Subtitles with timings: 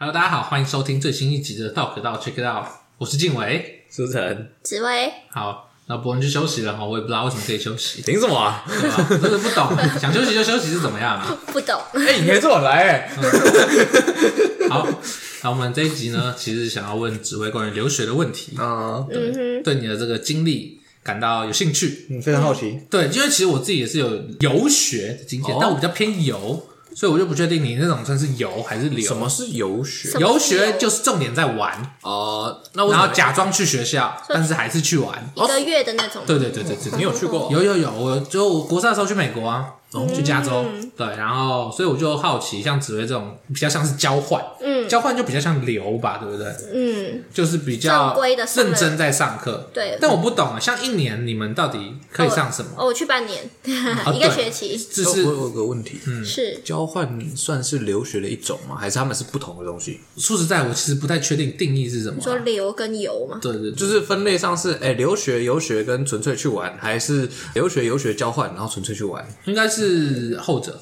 [0.00, 2.66] Hello，大家好，欢迎收听最新一集的《道可道 Check It Out》，
[2.98, 8.64] 我是静伟，书成，紫薇，好，那博文去休息了哈，我也不知道为什么可以休息，凭什么啊？
[8.68, 9.06] 对吧？
[9.10, 11.36] 真的不懂， 想休息就休息是怎么样啊？
[11.48, 11.76] 不懂。
[11.94, 14.70] 哎、欸，你可以这么来哎、嗯。
[14.70, 14.88] 好，
[15.42, 22.78] 那我们这一集呢，其实想要问紫薇关于留学的问题啊，嗯哼，对你的这个经历感到有兴趣，嗯，非常好奇。
[22.88, 24.08] 对，因为其实我自己也是有
[24.38, 26.67] 游学的经验，哦、但我比较偏游。
[26.98, 29.06] 所以我就不确定你那种算是游还是留。
[29.06, 30.18] 什么是游学？
[30.18, 36.22] 游学就是重点在玩哦，那我然后假装去学校，但是还是去玩一个月的那种。
[36.26, 37.48] 对对对对对，你有去过？
[37.52, 39.74] 有有有，我就我国赛的时候去美国啊。
[40.14, 40.64] 去加州，
[40.96, 46.46] 对，然后所以我就好奇，像紫薇这种比较像是交换，嗯，交换就比较像留吧，对不对？
[46.74, 48.14] 嗯，就是比较
[48.56, 49.96] 认真在上课，对。
[50.00, 52.70] 但我不懂啊，像一年你们到底可以上什么？
[52.76, 53.48] 哦，我去半年，
[54.14, 54.76] 一个学期。
[54.76, 58.76] 只是我有个问题，嗯，是交换算是留学的一种吗？
[58.78, 60.00] 还是他们是不同的东西？
[60.18, 62.20] 说实在，我其实不太确定定义是什么。
[62.20, 63.38] 说留跟游吗？
[63.40, 69.26] 对对，就是分类上是，哎，留学、游学跟纯粹去玩，还是留学、游学交换，然后纯粹去玩？
[69.44, 69.77] 应该是
[70.38, 70.58] 后。
[70.58, 70.80] 或者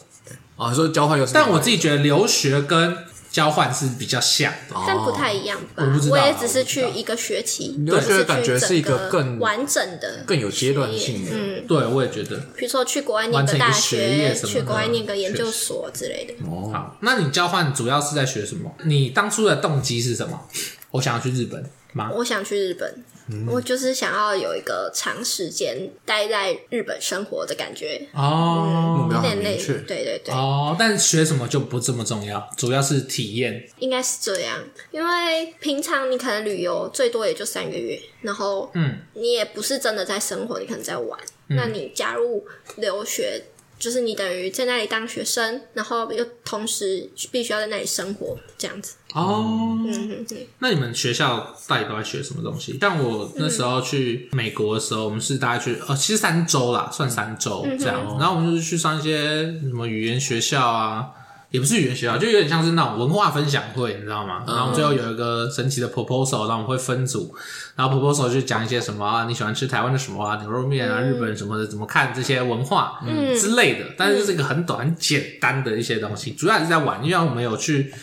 [0.57, 2.97] 啊，说交换又是，但我自己觉得留学跟
[3.31, 5.85] 交换是比较像的，但不太一样吧？
[5.85, 11.33] 我不知道，我也只是去一个学期，留学感觉是一个更完整的、更有阶段性的。
[11.35, 12.39] 嗯，对，我也觉得。
[12.57, 16.33] 比如说去国外念个大学，去国外念个研究所之类的。
[16.51, 18.75] 哦，好，那你交换主要是在学什么？
[18.85, 20.41] 你当初的动机是什么？
[20.93, 21.63] 我想要去日本
[21.97, 22.11] 吗？
[22.15, 23.05] 我想去日本。
[23.29, 30.33] 嗯、我就是想要有一个长时间待在日本生活的感觉哦，有点累，对对对。
[30.33, 33.69] 哦，但学什么就不这么重要，主要是体验。
[33.81, 41.19] 应该是这样，因为平常你可能旅游最多也就三个月，然后嗯，你也不是真的在生活，你可能在玩。
[41.49, 43.43] 嗯、那你加入留学。
[43.79, 48.95] 就是你等于在那里当学生，然后又同时必须要在那里生活，这样子。
[49.17, 49.79] 哦。
[50.59, 52.79] 那你们学校到底都在学什么东西？
[52.79, 58.17] 像我那时候去美国的时候，我们是大概去呃，其实三周啦，算三周这样。
[58.19, 61.11] 然后我们就是去上一些什么语言学校啊。
[61.51, 64.45] 也不是语言学校，就有点像是那种文化分享会，你知道吗？
[64.47, 67.35] 然后最后有一个神奇的 proposal，然后我们会分组，
[67.77, 73.01] 然后 proposal 就讲一些什么啊，你喜欢吃台湾的什么啊，牛肉面啊，日本什么的，怎么看这些文化
[73.39, 73.87] 之类的。
[73.97, 77.95] 但是就是一个很短、很简单的一些东西，主要还是在玩，因为我们有去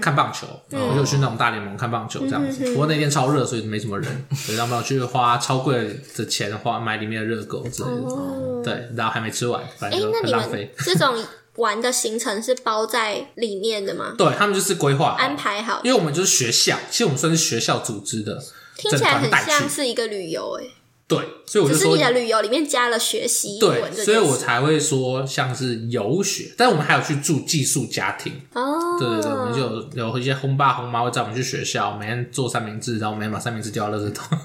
[0.00, 2.70] 看棒球，然后就去那种大联盟看棒球这样子。
[2.72, 8.62] 不过那天超热，所以没什么人，所以他们要去花超贵的钱花买里面的热狗之类的。
[8.64, 10.72] 对，然后还没吃完，反正就很浪费。
[10.78, 11.14] 这种。
[11.56, 14.14] 玩的行程是包在里面的吗？
[14.16, 18.42] 对，他们就是规划安排好，因为我们就是学校，其实我们算是学校组织的，
[18.76, 20.70] 听起来很像是一个旅游诶。
[21.08, 26.54] 对，所以我就说，只是你的旅游里面加了学习对，所以我才会说像是游学。
[26.56, 29.60] 但我们还有去住寄宿家庭哦，对对对，我们就
[30.00, 34.38] 有有一些轰爸轰妈会带我们去学校，每天做三明治，然后每天把三明治丢到垃圾桶。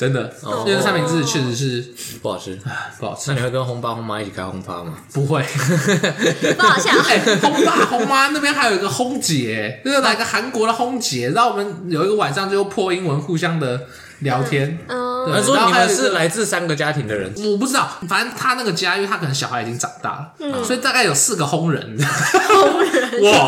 [0.00, 0.32] 真的，
[0.66, 1.84] 因为三明治确实是
[2.22, 2.58] 不好吃，
[2.98, 3.30] 不好吃。
[3.30, 4.94] 那你会跟轰爸轰妈一起开轰趴吗？
[5.12, 5.42] 不会，
[6.56, 6.90] 不好笑。
[7.06, 13.78] 哎，轰爸轰妈那边还有一个轰姐，就是来个韩国的轰姐，然后我们有一个晚上就破英文互相的
[14.20, 14.78] 聊天。
[14.88, 21.82] 嗯，他说你们是来自三个家庭的人，我不知道，反正他那个家，因为他可能小孩已经长大了，所以大概有四个轰人。
[22.48, 23.46] 轰人， 哇！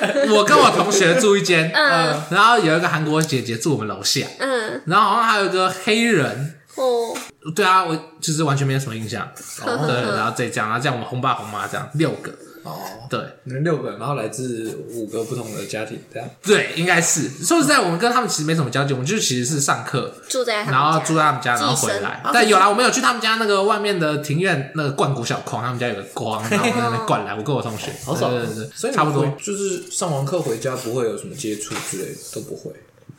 [0.34, 7.16] 我跟我同学住一间，嗯，然后有一个韩国姐姐住我们楼下，嗯，然后好像还有一个黑人，哦，
[7.54, 9.22] 对啊，我就是完全没有什么印象，
[9.64, 12.32] 哦，对，然后这样，然后这样我们红爸红妈这样六个。
[12.62, 12.78] 哦，
[13.08, 16.28] 对，你们六个，然后来自五个不同的家庭，这样。
[16.42, 17.28] 对，应该是。
[17.44, 22.20] 说实在，我们跟他们其实没什么交集，我们就其实是上课住在，然后住在他们家，然后回来。
[22.32, 27.34] 但有啦，我们有去他们家那个外面的庭院，那个灌谷小矿，他们家有个筐，然后在那边灌来。
[27.34, 29.26] 我跟我同学，好少，对对对，所以差不多。
[29.42, 32.70] 就是上完课回家不会有什么接触之类的，都不会，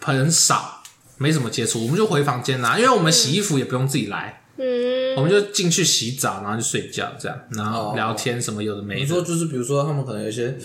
[0.02, 0.84] 很少，
[1.18, 4.41] 没什么接触，我们就回房间啦，因为我们洗衣服也不用自己来。
[4.62, 9.02] 嗯，我们就进去洗澡，然后就睡觉，这样，然后聊天什么有的没的。
[9.02, 10.56] 你说就是，比如说他们可能有一些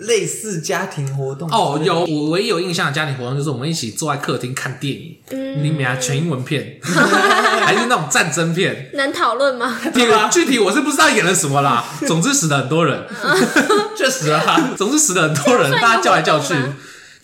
[0.00, 1.48] 类似家庭活动。
[1.50, 9.80] 哦，有，我唯一有印象的家庭活动就是我们一起坐在客厅看电影，嗯，里面啊全英文片， 还是那种战争片，能讨论吗？
[10.30, 13.02] 具体我是不知道演了什么啦，总之死了很多人，
[13.96, 16.54] 确实啊，总之死了很多人，大家叫来叫去。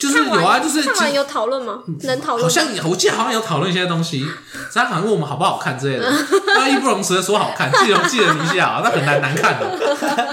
[0.04, 1.78] 就是有啊，就是看完有讨论吗？
[2.02, 2.42] 能讨论？
[2.42, 4.26] 好像我记得好像有讨论一些东西，
[4.72, 6.12] 他好像问我们好不好看之类的。
[6.54, 9.78] 那义不容辞的说好看，记得记得一下啊，那很难难看的。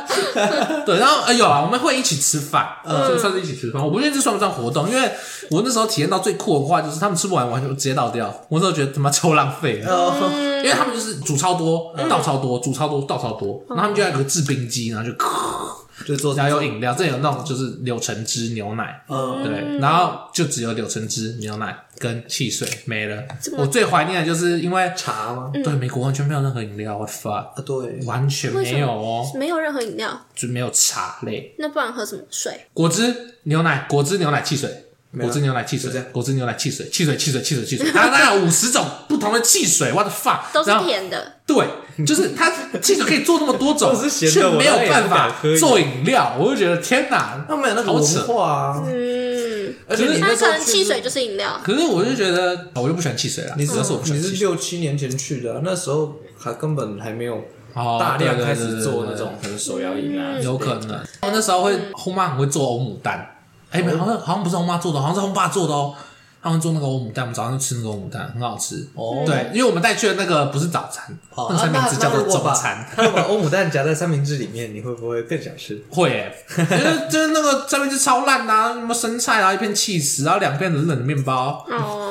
[0.86, 3.82] 对，然后哎有啊，我们会一起吃饭，呃，就算是一起吃饭。
[3.82, 5.10] 我不确定这算不算活动，因为
[5.50, 8.28] 我那时候体验到最酷的话，就是他们吃不完，完全直接倒掉。
[8.50, 15.16] 我那时候觉得他妈超浪费，因为他们就是煮超多，倒超多，煮超多，倒超多，然后他们就有一个制冰机，然后就。
[16.06, 23.24] 就做然后有饮料，这有那种就是柳橙汁牛奶，嗯，对，然后就只有柳橙汁牛奶跟汽水没了。
[23.58, 25.52] 我最怀念的就是因为茶吗？
[25.54, 32.68] 对，美国完全没有任何饮料，what fuck，啊，对，完全没有哦，没有任何饮料，就没有茶类，那不然喝什么水？
[32.74, 34.86] 果汁、牛奶、果汁、牛奶、汽水。
[35.20, 41.34] 果汁牛奶汽水，果汁牛奶汽水，汽水汽水汽水汽水， 它它有五十种不同的汽水，what the fuck，都是 甜的。
[41.46, 41.68] 对，
[42.06, 42.50] 就是它
[42.82, 48.84] 汽水可以做那么多种， 却没有办法做饮料，我就觉得天哪，他没有那个文化啊。
[48.88, 51.60] 嗯，而且它可能汽水就是饮料。
[51.62, 53.56] 可是我就觉得，我就不喜欢汽水了。
[53.58, 53.74] 你是
[54.06, 57.44] 你是六七年前去的，那时候还根本还没有
[57.76, 60.92] 大量开始做那种很手摇饮啊，有可能。
[61.24, 63.28] 我那时候会，后妈很会做欧姆蛋。
[63.72, 65.96] 哎，没，好像好像不是我妈做的，好像是我爸做的哦。
[66.44, 68.84] 他们做那个欧姆蛋，我们早上就吃那个欧姆蛋，很好吃。
[68.96, 72.84] 哦，对，因为我们带去的那个不是早餐，那个三明治叫做中餐。
[72.98, 75.80] 那把欧姆蛋夹在三明治里面，你会不会更想吃？
[75.92, 81.64] 会，诶，就是就是那个三明治超烂呐，什么生菜啊，一片起司，然后两片冷冷的面包，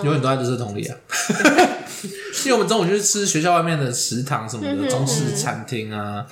[0.05, 0.97] 永远都在垃圾桶里啊。
[2.47, 6.25] 因为我们中午就是吃学校外面的食堂什么的中式餐厅啊。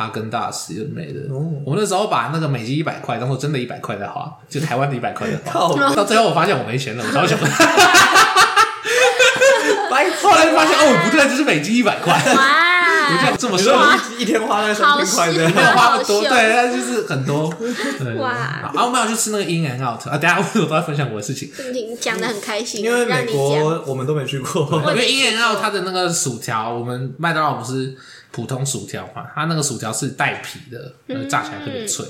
[0.00, 1.20] 哈根达斯有没的，
[1.62, 5.94] 我们那时候把那个美金一百块当做真的一百块在花，就台湾的一百块在花。
[5.94, 7.38] 到最后我发现我没钱了，我超想。
[10.22, 12.14] 后来发现哦，不对，这是美金一百块。
[12.34, 12.70] 哇！
[13.30, 13.76] 我这么说，
[14.18, 17.52] 一天花了三千块的，没有花不多，对，但就是很多。
[18.18, 18.70] 哇！
[18.72, 21.50] 然后我们要去吃那个 In and Out 啊，等下我都在分享我的事情。
[21.74, 24.82] 你讲的很开心，因为美国我们都没去过。
[24.88, 27.94] 因为 In and Out 它的那个薯条，我们麦当劳不是。
[28.30, 30.94] 普通薯条嘛，它那个薯条是带皮的，
[31.26, 32.06] 炸起来特别脆。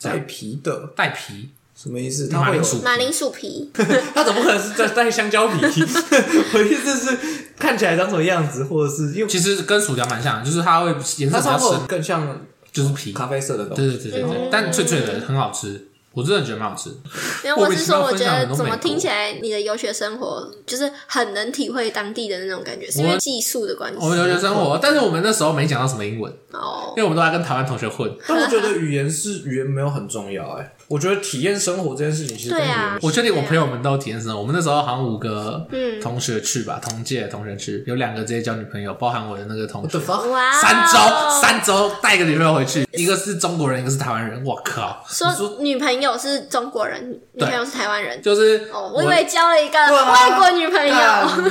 [0.00, 2.28] 带皮的，带皮什么意思？
[2.30, 3.70] 马铃薯马铃薯皮，
[4.14, 5.56] 它怎么可能是在带香蕉皮？
[6.54, 7.18] 我意思是
[7.58, 12.40] 看起来长什么样子，或者是因为其实跟薯条蛮像，就是它会颜色比较深，更像
[12.70, 13.82] 就是皮咖啡色的东西。
[13.82, 15.88] 对对对对对，但脆脆的，很好吃。
[16.16, 16.88] 我真的觉得蛮好吃。
[17.44, 23.98] 因为，我是说，我觉得怎么听起来你的游学生活就是很能体会当地的那种感觉，是因为寄宿的关系。
[24.00, 28.10] 我们游学生活，但是我们那时候没讲到什么英文哦，因为我们都在跟台湾同学混。
[28.26, 30.72] 但我觉得语言是语言没有很重要哎。
[30.88, 34.40] 我觉得体验生活这件事情其实对啊，我确定我朋友们都体验生活。
[34.40, 35.66] 我们那时候好像五个
[36.00, 39.98] 同学去吧，同届同学去，有两个直接交女朋友，包含我的那个同学。
[40.30, 40.52] 哇！
[40.52, 44.40] 三周三周带一个女朋友回去，一个是中国人，一个是台湾人。
[44.44, 45.04] 我靠！
[45.08, 50.94] 说女朋友是中国人，女朋友是台湾人，就是哦，我以为交了一个外国女朋友。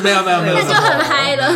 [0.02, 1.54] 没有没有没有，那就很嗨了。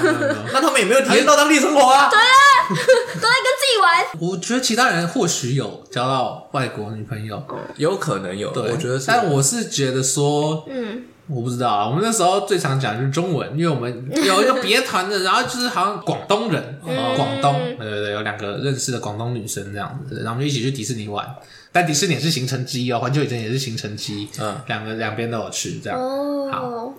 [0.51, 2.09] 那他们也没有体验到当地生活啊？
[2.09, 4.29] 对啊， 都在跟自己玩。
[4.29, 7.43] 我觉得其他人或许有交到外国女朋友，
[7.77, 8.51] 有可能有。
[8.51, 11.87] 对，我觉得是，但我是觉得说，嗯，我不知道啊。
[11.87, 16.79] 我们那时候最常讲就是中文，因为我们 有一个别团的，然后就是好像广东人，
[17.15, 21.27] 广东，对对对，有两个认识的广东女生这样子，然后我们就一起去迪士尼玩。
[21.71, 26.93] 但迪士尼也是行程之一哦，环球影城也是行程之一，嗯，两个两边都有去，这样哦，好，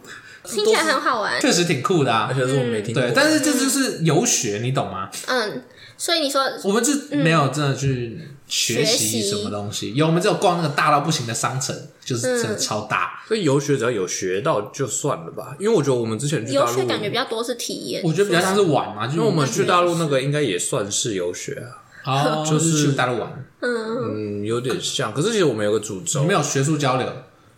[0.44, 5.08] 听起来很好玩，确实挺酷的啊，而且是我没听过，对，但是这就是游学，你懂吗？
[5.26, 5.62] 嗯，
[5.96, 8.20] 所以你说我们是没有真的去。
[8.50, 9.94] 学习什么东西？
[9.94, 11.72] 有，我们只有逛那个大到不行的商城，
[12.04, 13.22] 就是真的超大。
[13.28, 21.62] 所以游学只要有学到就算了吧，因为我觉得我们之前去大陆游学感觉比较多是体验，我觉得比较像是玩嘛，因为我们去大陆那个应该也算是游学
[22.02, 25.14] 啊，就是去大陆玩，嗯，有点像。
[25.14, 27.06] 可是其实我们有个主轴，没有学术交流。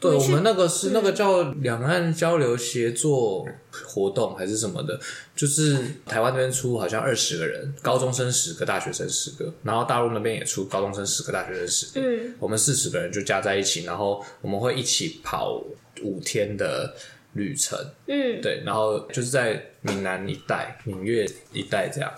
[0.02, 4.98] 对，我们那个是那个叫两岸交流协作活动还是什么的，
[5.36, 15.62] 就是台湾那边出好像二十个人，高中生十个，大学生十个，然后大陆那边也出高中生十个，大学生十个，嗯，我们四十个人就加在一起，然后我们会一起跑
[16.02, 16.92] 五天的
[17.34, 17.78] 旅程，
[18.08, 22.12] 嗯，对，然后就是在闽南一带、闽粤一带这样，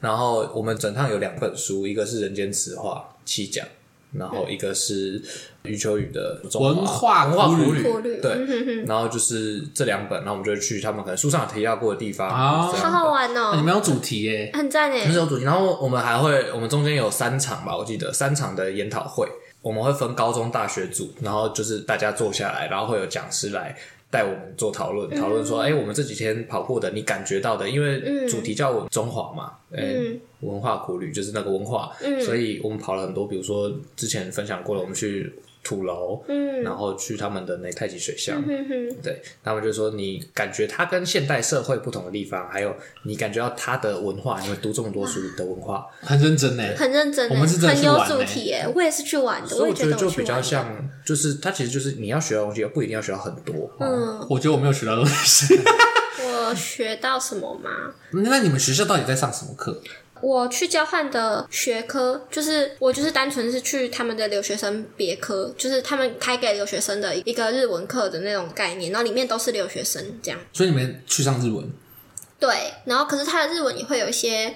[0.00, 3.68] 然后我们整趟有两本书，一个是《人间词话》七讲。
[4.12, 5.20] 然后一个是
[5.66, 13.54] 余秋雨的文化文化苦旅，对，然后就是这两本，然后我们就去他们可能书上有提到过的地方，好好玩哦！
[13.56, 15.44] 你们有主题耶，很赞耶，很有主题。
[15.44, 19.28] 然后我们还会，我们中间有三场吧，我记得三场的研讨会，
[19.62, 23.76] 我们会分高中、大学组，然后就是大家坐下来，然后会有讲师来。
[24.08, 35.34] 带我们做讨论，讨论说，哎、欸，我们这几天跑过的，你感觉到的，因为主题叫中华嘛，哎、嗯欸，文化苦旅就是那个文化，嗯、所以我们跑了很多，比如说之前分享过了，我们去。
[35.66, 55.58] 土楼，嗯，然后去他们的那太极水乡，嗯哼，对，他们就说你感觉它跟现代社会不同的地方，还有你感觉到它的文化，因为读这么多书的文化，很认真呢，很认真，我们是很有主题耶，我也是去玩的，所以我觉得就比较像，就是它其实就是你要学的东西，不一定要学到很多，嗯，我觉得我没有学到东西，
[56.22, 57.70] 我学到什么吗？
[58.12, 59.82] 那你们学校到底在上什么课？
[60.20, 70.40] 我去交换的学科，就是我就是单纯是去他们的留学生别科，就是他们开给留学生的一个日文课的那种概念，然后里面都是留学生这样。
[70.52, 71.68] 所以你们去上日文？
[72.38, 74.54] 对，然后可是他的日文也会有一些。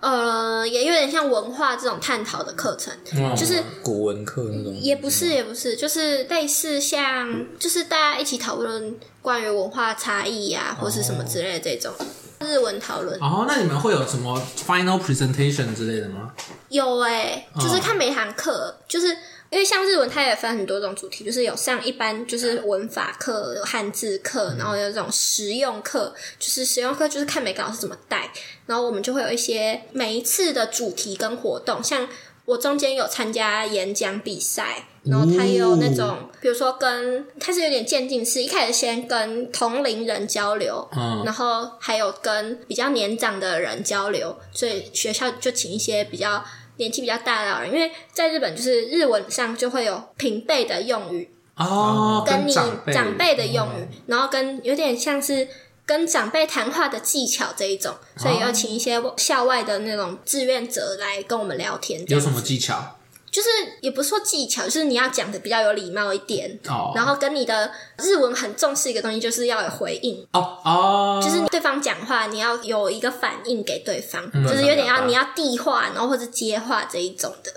[0.00, 4.74] 呃，也有点像文化这种探讨的课程，嗯、就是古文课那种。
[4.74, 12.06] 也不是，也不是，就是类似像，就是大家一起讨论关于文化差异呀、啊，或是什么之类的这种、哦、
[12.40, 13.18] 日文讨论。
[13.20, 16.32] 哦，那你们会有什么 final presentation 之类的吗？
[16.68, 19.16] 有哎、欸，就是看每堂课，哦、就是。
[19.50, 28.30] 因为像日文，它也分很多种主题，就是有上一般就是文法课、有汉字课，然后有这种实用课，就是实用课就是看每个老师怎么带，
[28.66, 32.08] 然后我们就会有一些每一次的主题跟活动，像
[32.50, 46.44] 我中间有参加演讲比赛，然后他有那种，哦、比如说跟他是有点渐进式，一开始先跟同龄人交流，嗯，然后还有跟比较年长的人交流，所以学校就请一些比较。
[46.76, 55.46] 年纪比较大的老人，因为在日本就是日文上就会有平辈的用语哦，跟你长辈的用语，嗯、然后跟有点像是
[55.90, 62.00] 跟长辈谈话的技巧这一种，所以要请一些校外的那种志愿者来跟我们聊天。
[62.06, 62.96] 有什么技巧？
[63.28, 63.48] 就是
[63.80, 66.92] 也不是说技巧，就是你要讲的比较有礼貌一点哦。
[66.94, 71.20] 然后跟你的日文很重视一个东西，就是要有回应哦哦。
[71.20, 77.52] 就是对方讲话，你要有一个反应给对方，嗯、就是有点要你要递话，然后或者接话这一种的。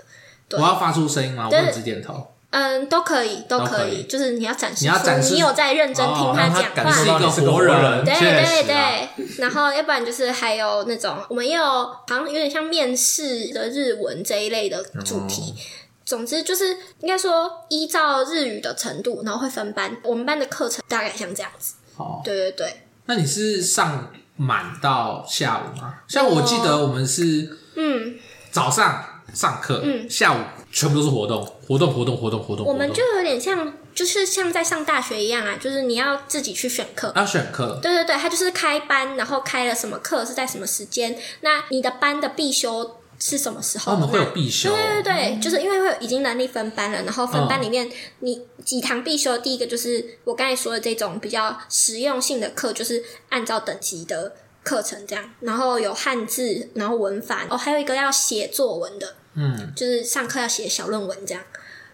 [0.48, 1.48] 对，我要发出声音吗？
[1.48, 2.33] 我只点头。
[2.54, 4.04] 嗯，都可以，都可以。
[4.04, 8.04] 就是你要展示，你要展示你有在认真听他讲话，感是一个活人。
[8.04, 9.08] 对对对。
[9.38, 15.52] 然后要不然就是还有那种，我们也有好像有点像面试的日文这一类的主题。
[15.56, 15.62] 嗯、
[16.04, 19.96] 总之就是应该说依照日语的程度，然后会分班。
[20.04, 21.74] 我们班的课程大概像这样子。
[21.96, 22.82] 哦，对对对。
[23.06, 25.94] 那你是上满到下午吗？
[26.06, 28.14] 像我记得我们是嗯
[28.52, 29.04] 早上
[29.34, 30.38] 上课，嗯下午。
[30.70, 32.66] 全部都是活动，活动，活动，活动，活动。
[32.66, 37.78] 我们就有点像，就是像在上大学一样啊，就是你要自己去选课，要选课。
[37.80, 43.92] 对对对，他就是开班，然后开了什么课是在什么时间，那你的班的必修是什么时候？
[43.92, 44.70] 我们会有必修。
[44.70, 47.88] 对对对，嗯、就是因为会已经能力分班了，然后分班里面
[48.18, 59.14] 你几堂必修，第一个就是我刚才说的这种比较实用性的课，就是按照等级的课程这样，然后有汉字，然后文法，哦，还有一个要写作文的。
[59.34, 61.42] 嗯，就是上课要写小论文这样，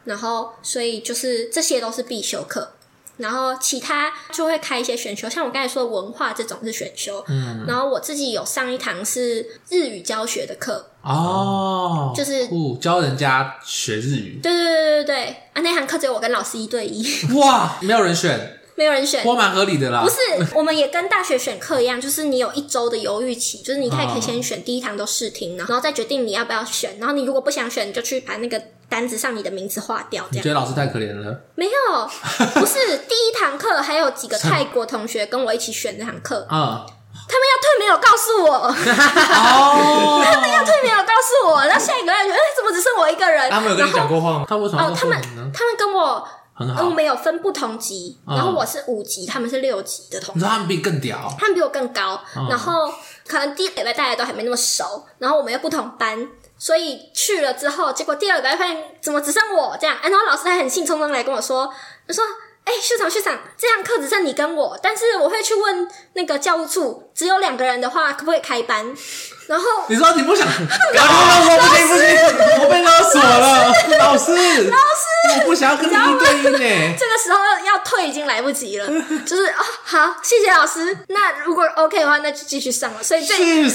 [0.05, 2.73] 然后所以就是这些都是必修课，
[3.17, 10.87] 然后其他就会开一些选修，像我刚才说的文化这种是选修，嗯，然后我自己有上一堂是日语教学的课。
[11.03, 12.47] 哦，就是
[12.79, 15.25] 教人家学日语，对对对对对。
[15.55, 18.60] 啊，那堂课只有我跟老师一对一，哇，没有人选。
[18.81, 20.01] 没有人选，我蛮合理的啦。
[20.03, 20.17] 不是，
[20.55, 26.97] 我们也跟大学选课一样，就是你有一周的犹豫期， 就是你可以可以先选第一堂都试听，然后再决定你要不要选。
[26.99, 28.59] 然后你如果不想选，你就去把那个
[28.89, 30.25] 单子上你的名字划掉。
[30.33, 30.41] 这样。
[30.41, 31.39] 你觉得老师太可怜了？
[31.57, 32.11] 没有，
[32.55, 36.87] 不是第一堂课还有几个泰国同学跟我一起选这堂课 啊，
[37.29, 43.51] 他们要退没有告诉我，哦， 他们要退没有告诉我，然后下一个人觉得哎，怎么只剩我一个人？
[43.51, 44.47] 他们有跟你讲过话吗？
[44.49, 44.81] 他为什么？
[44.83, 45.21] 哦，他们
[45.53, 46.27] 他们跟我。
[46.85, 50.47] 我们有分不同级，然后我是五级，他们是六级的同学。
[50.47, 51.35] 他们比你更屌？
[51.38, 52.93] 他们比我更高，然后
[53.26, 61.73] 可能第一个礼拜大家都还没那么熟，然后我们又不同班，所以去了之后，结果第二个礼拜发现怎么只剩我这样，然后老师还很兴冲冲来跟我说，
[62.07, 62.25] 他说。
[62.62, 68.95] 哎，学长学长，这堂课只剩你跟我，但是我会去问那个教务处，只有两个人的话，可不可以开班？
[69.50, 70.47] 然后你说你不想，
[70.95, 72.07] 然后我不行不行，
[72.62, 73.66] 我被勒索了，
[73.99, 74.30] 老师
[74.71, 76.97] 老师，我不想要跟你一对一呢。
[76.97, 78.87] 这个时候要退已经来不及了，
[79.26, 80.97] 就是哦，好，谢谢老师。
[81.09, 83.02] 那如果 OK 的话，那就继续上了。
[83.02, 83.69] 所以这这一个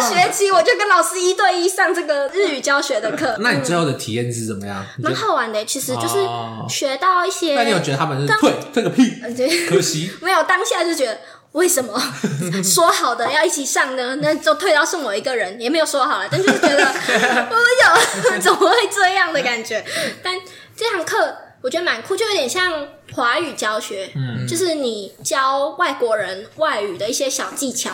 [0.00, 3.36] 学期我就跟老师一对一上这个日语教学的课。
[3.40, 4.82] 那你最后的体验是怎么样？
[4.96, 6.26] 蛮好玩的，其实就是
[6.70, 7.54] 学到一些。
[7.54, 9.20] 那你有觉得他们是退退个屁，
[9.68, 10.42] 可惜 没有。
[10.44, 11.18] 当下就觉得
[11.52, 12.00] 为什么
[12.62, 14.16] 说好的要一起上呢？
[14.22, 16.84] 那就退到剩我一个人，也没有说好了，但就是觉得
[17.50, 19.84] 我有 怎么会这样的感觉？
[20.22, 20.34] 但
[20.76, 27.90] 这堂课我觉得蛮酷，就有点像华语教学，嗯，就是你教外国人外语的一些小技巧。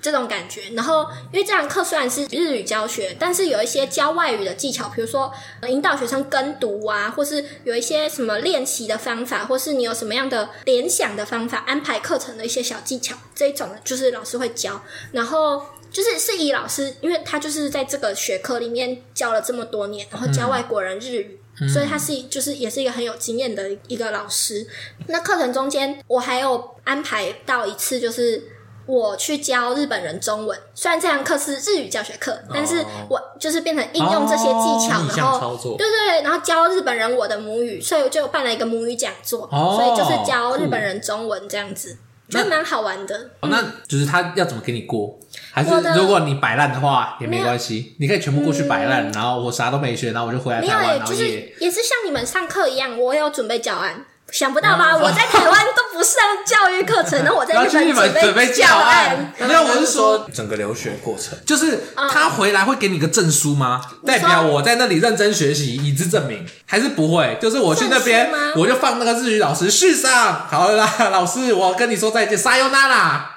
[0.00, 5.32] 这种感觉，然后因为这堂课虽然是日语教学，但是有一些教外语的技巧，比如说
[5.68, 14.80] 引导学生跟读啊，或是有一些什么练习的方法，或是你有什么样的联想的方法，安排课程的一些小技巧，这一种就是老师会教。
[15.12, 24.64] 然后就是是以老师，因为他就是在这个学科里面教了这么多年，然后教外国人日语，嗯、所以他是就是也是一个很有经验的一个老师。
[25.08, 28.52] 那课程中间我还有安排到一次就是。
[28.88, 35.76] 我去教日本人中文，虽然这堂课是日语教学课，但是我就是变成应用这些技巧，哦、然后操作。
[35.76, 41.98] 对对对，然后教日本人我的母语，所以我就办了一个母语讲座，哦、所以就是教日本人中文这样子，
[42.30, 43.14] 觉得蛮好玩的。
[43.40, 45.18] 哦，那就是他要怎么给你过？
[45.52, 51.26] 还是如果你摆烂的话也没关系，你可以全部过去摆烂，嗯、然后我啥都没学，然后我就回来台湾，然后就是
[51.60, 54.06] 也是像你们上课一样，我有准备教案。
[54.32, 54.96] 想不到吧？
[54.96, 56.14] 我在台湾都不上
[56.46, 59.32] 教育课程，然后我在日本 准备教案。
[59.38, 61.80] 没有，我是说整个留学过程，就是
[62.10, 63.80] 他回来会给你个证书吗？
[64.04, 67.38] 代表我在那里认真学习，以资证明，还是不会？
[67.40, 73.34] 就是我去那边，我就放那个日语老师续上，好了啦，老师，我跟你说再见，撒由那拉。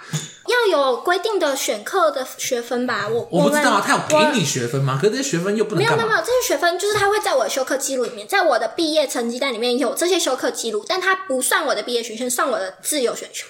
[0.51, 3.07] 要有规定的选课的学分吧？
[3.07, 4.99] 我我不知道啊，他有给你学分吗？
[5.01, 13.47] 可是这些学分又不能没有没有没有，这些学分就是他会在我的修课记录里面，在我的毕业成绩单里面有这些修课记录，但他不算我的毕业学分，算我的自由选修。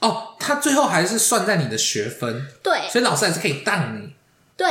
[0.00, 4.12] 哦，他最后还是算在你的学分，对，所以老师还是可以当你。
[4.56, 4.68] 对，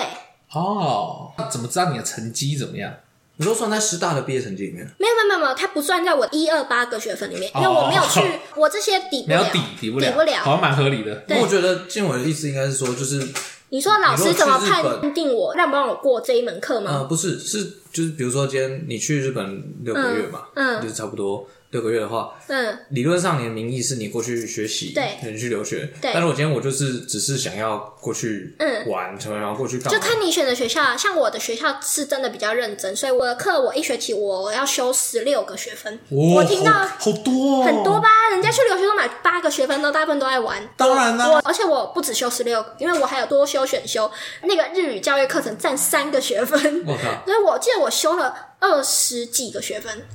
[0.54, 2.94] 哦，那怎么知道你的成绩怎么样？
[3.42, 4.86] 你说算在师大的毕业成绩里面？
[5.00, 8.22] 没有没有没有，它不算在我一二八个学分里面，因为我没有去，
[8.56, 11.24] 我这些抵不了，抵抵不了，抵不了，好像蛮合理的。
[11.42, 13.28] 我觉得建伟的意思应该是说，就是
[13.70, 16.92] 你说老师怎么判定我让不让我过这一门课吗？
[16.92, 21.48] 呃，不是，是就是比如说今天你去日本六个月嘛，嗯，就是差不多。
[21.72, 26.12] 六个月的话，嗯，理论上你的名义是你过去学习，对，你去留学，对。
[26.14, 29.92] 但是我今天我就是只是想要过去，嗯，玩，然后过去干嘛？
[29.92, 35.98] 就看你选的学校，像我的学校是真的比较认真，所以我的课我一学期我要修十六个学分。
[36.10, 38.10] 我听到好多，很多吧？
[38.32, 40.62] 人家去留学都买八个学分，都大部分都在玩。
[40.76, 44.12] 当然啦，我而且我不止修十六个，因为我还有多修选修，
[44.44, 46.84] 那个日语教育课程占三个学分。
[46.86, 47.24] 我靠！
[47.26, 50.06] 所以我记得我修了二十几个学分。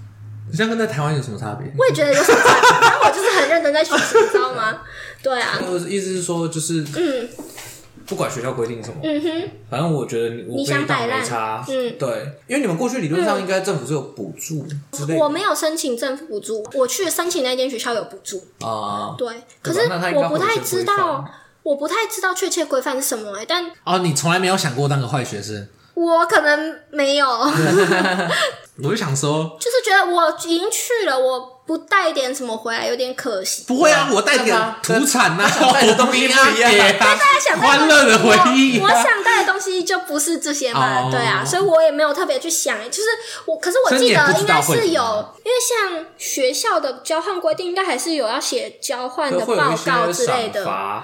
[0.50, 1.70] 你这样跟在台湾有什么差别？
[1.76, 4.78] 我也觉得有什么差别，然后我就是很认真在学习，你知道吗？
[5.22, 5.58] 对啊。
[5.68, 7.28] 我的意思是说，就是嗯，
[8.06, 15.24] 不管学校规定什么，嗯哼，反正我觉得我你想摆烂没差，嗯，对，因为你们过去理论上应该政府是有补助之类的。
[15.24, 19.28] 我没有申请政府补助，我去申请那间学校有补助啊，对，
[19.60, 19.80] 可是
[20.14, 21.28] 我不太知道，
[21.64, 25.66] 我不太知道确切规范是什么哎，但哦，你从来没有想过当个坏学生？
[25.96, 27.26] 我可能没有。
[28.84, 33.64] 我就想说，就是觉得我已经去了，我不带点什么回来有点可惜。
[33.66, 36.70] 不会啊，我带点土产呐，带的东西不一样。
[36.98, 42.78] 大家想带欢乐的回忆，我想带的东西就不是这些嘛，对啊，所以我也没有特别去想。
[42.90, 43.08] 就是
[43.46, 51.02] 我，可是我记得应该是有，因为像学校的交换规定，应该还是有要写交换的报告之类的。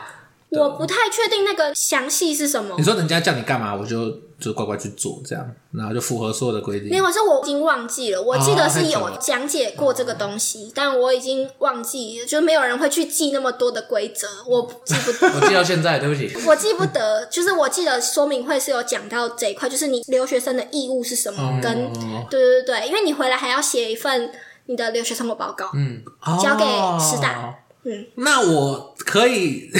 [0.50, 2.74] 我不太确定那个详细是什么。
[2.76, 6.90] 你说人家叫你干嘛，我就就乖乖去做，这样，然后就符合所有的规定。
[6.90, 8.20] 没有，是我已经忘记了。
[8.20, 15.28] 我记得是有讲解过这个东西，哦、但我已经忘记了，就没有人会去记那么多的规则，我记不得。
[15.40, 17.24] 我记到现在，对不起，我记不得。
[17.26, 21.92] 就是我记得说明会是有讲到这一块，就是你留学生的义务是什么，嗯、跟
[22.28, 24.32] 对对对，因为你回来还要写一份
[24.66, 26.02] 你的留学生活报告，嗯，
[26.42, 26.64] 交给
[26.98, 27.54] 师大。
[27.84, 29.68] 嗯，那我可以，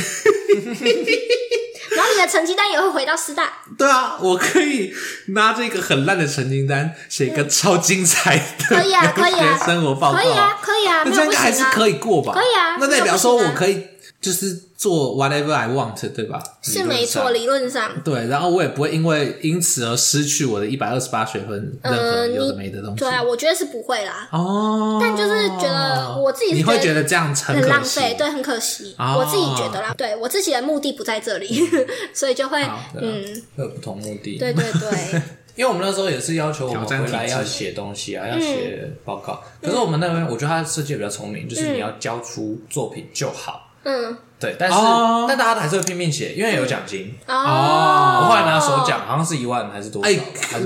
[1.95, 3.53] 然后你的成绩单也会回到师大。
[3.79, 4.93] 对啊，我可以
[5.29, 12.33] 拿着一个很烂的成绩单，写一个超精彩的，可以啊，可以啊， 生活报告，可以啊，可以啊，那这样还是可以过吧？
[12.35, 13.87] 可以啊，那代表说我可以。
[14.23, 16.41] 就是做 whatever I want，对吧？
[16.63, 17.91] 是没错，理论上。
[18.05, 23.01] 对，然后我也不会因为因此而失去我的一百二十八学分，任何有的没的东西。
[23.01, 24.29] 对啊，我觉得是不会啦。
[24.31, 24.99] 哦。
[25.01, 28.95] 但就是觉得我自己你会觉得这样很浪费，对，很可惜。
[28.97, 31.69] 我自己觉得啦，对我自己的目的不在这里，
[32.15, 32.63] 所以就会
[32.95, 33.25] 嗯，
[33.57, 34.39] 会有不同目的。
[34.39, 35.23] 对对对。
[35.55, 39.43] 因为我们那时候也是要求我们回来要写东西啊，要写报告。
[39.61, 43.69] 可是我们那边我觉得他设计比较聪明，就是你要交出作品就好。
[43.85, 45.25] 嗯，对，但是、oh.
[45.27, 47.15] 但大家还是会拼命写，因为有奖金。
[47.27, 48.23] 哦，oh.
[48.23, 50.09] 我后来拿手奖，好像是一万还是多少？
[50.09, 50.17] 哎，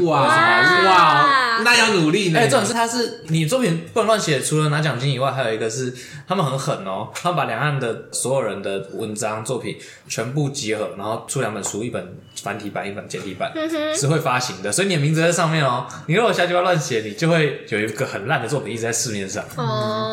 [0.03, 2.39] 哇哇，那要努力呢。
[2.39, 5.95] 哎，这种是他是你作品不能乱写，除了拿奖金以外，还有一个是
[6.29, 13.51] 他们很狠哦，他们把两岸的所有人的文章作品全部集合，然后出两本书，一本繁体版，一本简体版，
[13.95, 14.71] 是会发行的。
[14.71, 15.87] 所以你的名字在上面哦。
[16.07, 19.43] 你如果下句话乱写，你就会有一个很烂的作品一直在市面上，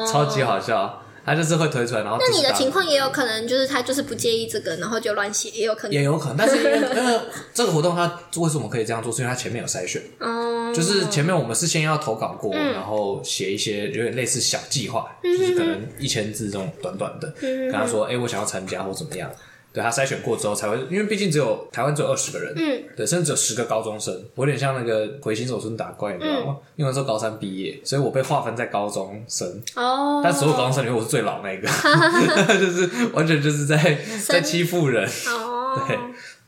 [0.10, 1.02] 超级好笑。
[1.25, 6.38] 他就是会推出来，然后那你的情况也有可能，就是他就是不介意这个，然后就乱写，也有可能，也有可能。
[6.38, 7.19] 但是因为因为
[7.53, 9.12] 这个活动，他为什么可以这样做？
[9.12, 19.29] 是因为他前面有筛选， 哦，就是前面我们是先要投稿过，然后写一些有点类似小计划，就是可能一千字这种短短的，跟他说，哎，我想要参加或怎么样，
[19.73, 26.57] 对他筛选过之后才会，因为毕竟只有台湾只有二十个人，嗯，对，甚至只有十个高中生，我有点像那个回形手村打怪，你知道吗？
[26.59, 31.67] 嗯、因为那时候高三毕业，所以我被划分在高中生哦，但所有高中生里面我是最老那个，
[32.59, 35.97] 就是完全就是在在欺负人哦，对。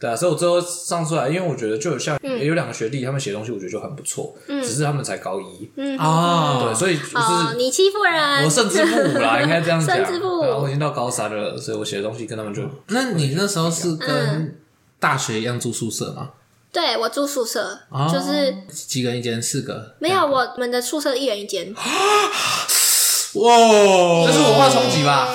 [0.06, 5.46] 对啊，所以我最后上出来，因为我觉得就有像也有两个学弟，他们写东西我觉得就很不错，只是他们才高一
[5.78, 9.96] 嗯啊，对，所以就是你欺负人，我甚至不武啦，应该这样讲。
[9.98, 12.62] 甚至不武，我已经到高三了，所以我写的东西跟他们就……
[12.90, 14.60] 那你那时候是跟
[15.00, 16.30] 大学一样住宿舍吗？
[16.72, 17.80] 对，我住宿舍，
[18.12, 19.96] 就是几个人一间，四个？
[20.00, 21.74] 没有，我们的宿舍一人一间。
[23.36, 25.28] 哇，这是文化冲击吧？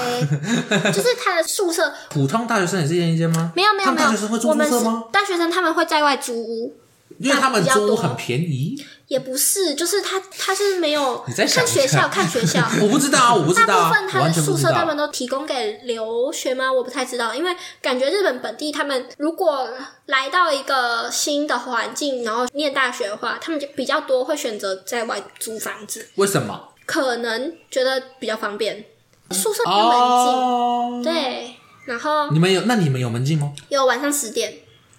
[0.93, 3.53] 就是他的宿舍，普通大学生也是一间一间吗？
[3.55, 5.05] 没有没有没有，大学生会住宿舍吗？
[5.13, 6.75] 大学生他们会在外租屋，
[7.19, 8.85] 因为他们租屋很便宜。
[9.09, 13.67] 也不是，就是他他是没有看学校看学校， 我不知道，我不知道。
[13.67, 16.73] 大部分他的宿舍他们都提供给留学吗？
[16.73, 17.51] 我不太知道，因为
[17.83, 19.69] 感觉日本本地他们如果
[20.07, 26.07] 来到一个新的环境，然后念大学的话，他们就比较多会选择在外租房子。
[26.15, 26.69] 为什么？
[26.91, 28.85] 可能觉得比较方便，
[29.31, 31.55] 宿舍有门禁，哦、对。
[31.85, 32.63] 然后你们有？
[32.63, 33.53] 那你们有门禁吗？
[33.69, 34.53] 有，晚上十点。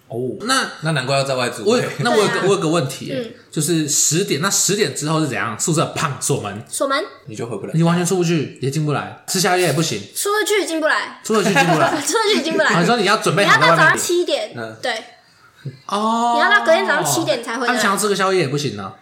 [0.08, 1.62] 哦，那那难怪要在外住。
[1.66, 5.54] 我那我有个、啊、我有个问题，嗯、就是十点，那十点之后是怎样？
[5.60, 12.80] 宿舍砰锁门，锁门，你就回不来，你完全出不去，也进不来，吃宵夜也不行，出得去进不来，出得去进不来， 出得去进不来。
[12.80, 14.92] 你说你要准备，你要到早上七点，嗯，对。
[15.86, 17.66] 哦，你要到隔天早上七点才回来。
[17.66, 18.92] 他们想要吃个宵夜也不行呢。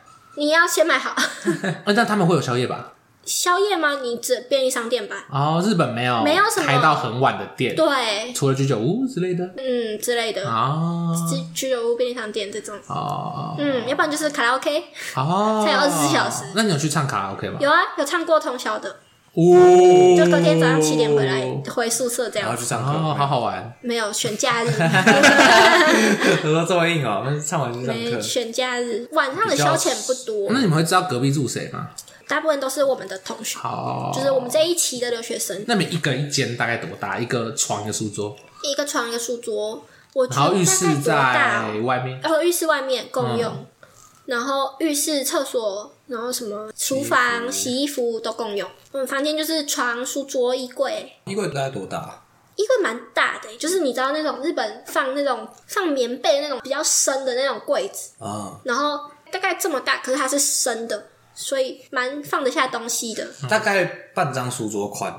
[0.40, 1.14] 你要先买好。
[1.84, 2.94] 那他们会有宵夜吧？
[3.26, 3.98] 宵夜吗？
[4.02, 5.14] 你指便利商店吧。
[5.30, 7.76] 哦，日本没有，没有什么开到很晚的店。
[7.76, 9.44] 对，除了居酒屋之类的。
[9.58, 10.48] 嗯，之类的。
[10.48, 11.14] 哦，
[11.54, 12.74] 居酒屋、便利商店这种。
[12.86, 13.54] 哦。
[13.58, 14.84] 嗯，要不然就是卡拉 OK。
[15.14, 15.62] 哦。
[15.62, 16.44] 才有二十四小时。
[16.56, 17.58] 那你有去唱卡拉 OK 吗？
[17.60, 18.96] 有啊，有唱过通宵的。
[19.34, 20.16] 哦。
[20.16, 22.48] 就隔天早上七点回来回宿舍这样。
[22.48, 23.72] 然后去唱歌，好好玩。
[23.82, 24.70] 没有选假日。
[26.42, 27.22] 怎么这么硬哦？
[27.26, 28.20] 那上完就上课。
[28.20, 30.48] 选假日，晚上的消遣不多。
[30.52, 31.90] 那你们会知道隔壁住谁吗？
[32.28, 33.58] 大部分都是我们的同学，
[34.14, 35.64] 就是我们这一期的留学生。
[35.66, 37.18] 那你们一个一间大概多大？
[37.18, 38.36] 一个床一个书桌？
[38.62, 39.84] 一个床一个书桌。
[40.12, 43.64] 我然后浴室在外面，然后浴室外面共用，
[44.30, 48.70] 然后浴室、厕所，然后什么厨房、洗衣服都共用。
[48.92, 51.12] 我们房间就是床、书桌、衣柜。
[51.24, 52.22] 衣柜大概多大？
[52.54, 61.08] 衣柜蛮大的，就是你知道那种日本放那种放棉被那种比较深的那种柜子啊，然后大概这么大，可是它是深的。
[61.34, 65.12] 所以蛮放得下东西的，大概半张书桌宽，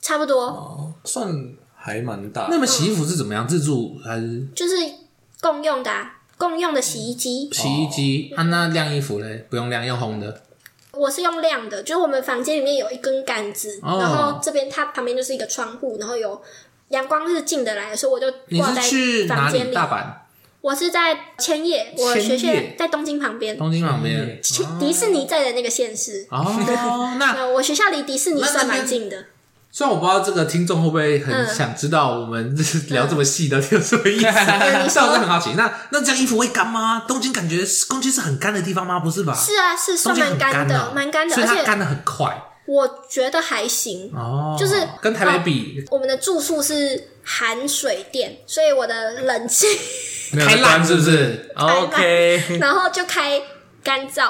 [0.00, 1.32] 差不多，哦，算
[1.76, 2.46] 还蛮大。
[2.48, 3.46] 那你们洗衣服是怎么样？
[3.46, 4.44] 自助还是？
[4.54, 4.74] 就是
[5.40, 5.90] 共用的，
[6.38, 7.50] 共用的洗衣机。
[7.52, 9.44] 洗衣机，啊，那晾衣服嘞？
[9.50, 10.42] 不用晾，用烘的。
[10.92, 16.40] 我是用晾的，就是我们房间里面有一根杆子，然后这边它旁边就是一个窗户，然后有
[16.88, 18.80] 阳光是进得来的，所以我就挂在
[19.28, 19.74] 房间里。
[19.74, 20.26] 大阪。
[20.60, 23.56] 我是在千叶，我学校在东京旁边。
[23.56, 24.40] 东京旁边，
[24.80, 26.26] 迪士尼在的那个县市。
[26.30, 29.24] 哦，那 我学校离迪士尼算蛮近的。
[29.70, 32.56] 虽然我不知道这个听众会不会很想知道我们
[32.88, 35.52] 聊这么细的有什么意思，但我是很好奇。
[35.56, 37.04] 那那这样衣服会干吗？
[37.06, 38.98] 东京感觉东京是很干的地方吗？
[39.00, 39.34] 不是吧？
[39.34, 42.42] 是啊，是算蛮干的，蛮干的，而且干的很快。
[42.66, 49.66] 我觉得还行哦，就是跟台北比，我们的住宿是含水电，所以我的冷气。
[50.38, 53.40] 开烂是不是？OK，然后就开
[53.82, 54.28] 干燥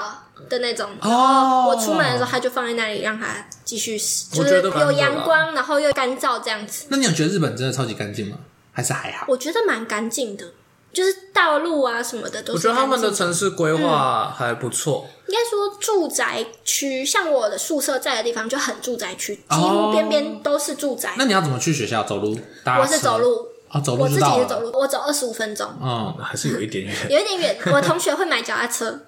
[0.48, 0.88] 的那种。
[1.01, 3.27] 哦，我出门的时候，它就放在那里，让它
[3.69, 6.87] 继续使，就是有阳光，然后又干燥这样子。
[6.89, 8.39] 那你有觉得日本真的超级干净吗？
[8.73, 9.27] 还是还好？
[9.29, 10.47] 我觉得蛮干净的，
[10.91, 12.57] 就是道路啊什么的都是。
[12.57, 15.07] 我觉得他们的城市规划还不错。
[15.27, 21.13] 应该说住宅区，像我的宿舍在的地方就很住宅区，几乎边边都是住宅。
[21.19, 22.03] 那你要怎么去学校？
[22.05, 22.39] 走路？
[22.65, 23.49] 我是走路。
[23.69, 25.71] 啊，走路我自己是走路，我走二十五分钟。
[25.79, 27.59] 嗯，还是有一点远，有一点远。
[27.71, 28.99] 我同学会买脚踏车，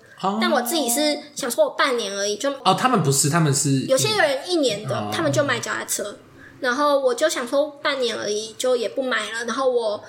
[0.40, 2.50] 但我自己是想说，我半年而已就。
[2.64, 6.16] 哦，他们不是，他们是有些人一年的，他们就买脚踏车，
[6.61, 9.44] 然后我就想说半年而已，就也不买了。
[9.46, 10.02] 然后我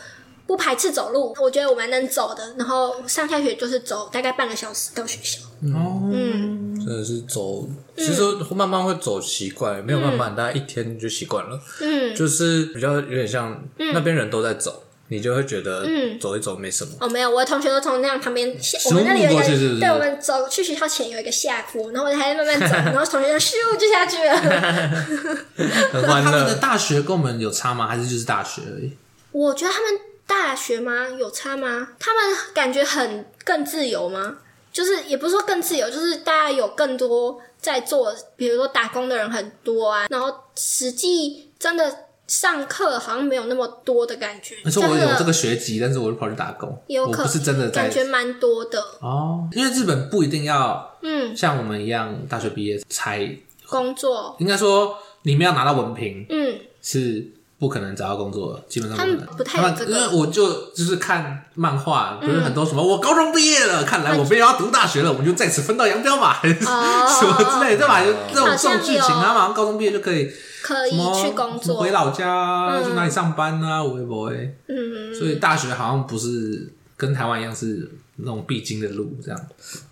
[0.46, 2.56] 不排斥走路，我觉得我蛮能走的。
[2.58, 5.42] 然后上下学就是走大概半个小时到学校。
[5.74, 6.60] 哦，嗯。
[6.84, 8.24] 真的是走，其实
[8.56, 11.62] 慢慢会走习惯，没有办法，大概一天就习惯了。
[11.80, 16.92] 嗯，就是比较有点像那边人都在走，你就会觉得嗯走一走没什么。
[17.02, 18.48] 哦，没有，我的同学都从那样旁边，
[18.86, 24.34] 我们那里有一个，对，我们走去学校前有一个下坡，然后我还在慢慢走， 然后同学就咻就下去了。
[25.92, 26.32] 很欢乐。
[26.32, 27.86] 他们的大学跟我们有差吗？
[27.86, 28.98] 还是就是大学而已？
[29.34, 31.10] 我觉得他们大学吗？
[31.20, 31.90] 有差吗？
[32.00, 34.38] 他们感觉很更自由吗？
[34.72, 41.94] 就是也不是说更自由，就是大家有更多在做，比如说打工的人很多啊，然后实际真的
[42.32, 44.56] 上课好像没有那么多的感觉。
[44.64, 49.50] 可是我有这个学籍，但是我就跑去打工，有可我不是真的在感觉蛮多的哦。
[49.52, 54.38] 因为日本不一定要，嗯，像我们一样大学毕业才工作。
[54.40, 57.34] 应该说你们要拿到文凭，嗯，是。
[57.62, 59.20] 不可能找到工作，基本上不可能。
[59.20, 59.92] 他们不太有这个。
[59.92, 68.04] 因为我就就是看漫画，不是很多什么，我高中毕业了，看来我非要读大学了，我们就再次分道扬镳吧，还是 什么之类，对吧？
[68.04, 70.28] 就这种这种剧情，他马上高中毕业就可以
[70.64, 73.84] 可以去工作，回老家去哪里上班啊？
[73.84, 74.58] 会不会？
[74.68, 75.14] 嗯。
[75.14, 79.40] 所以大学好像不是跟台湾一样是那种必经的路，这样。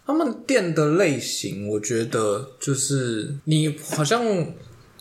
[0.07, 4.25] 他们店的类型，我觉得就是你好像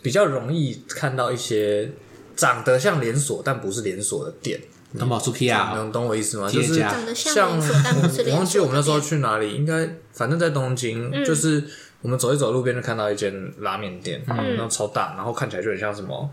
[0.03, 1.91] 比较容易看到一些。
[2.39, 4.57] 长得像连锁但不是连锁的店，
[4.97, 6.49] 懂吗？Sukiya，能懂我意思吗？
[6.49, 8.31] 就是长得像连锁但不是连锁。
[8.31, 11.61] 我忘记我们那时候去哪里，应该反正在东京，嗯、就是
[12.01, 16.29] 我们走一走路边就看到一间拉面店，嗯，然后超大，然后看起来就很像什么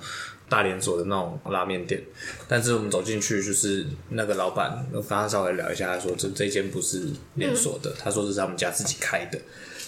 [0.49, 2.01] 大连锁的那种拉面店。
[2.47, 9.39] 但是我们走进去，就是那个老板，我刚刚稍微聊一下，他说这这间不是连锁的，嗯、他说这是他们家自己开的。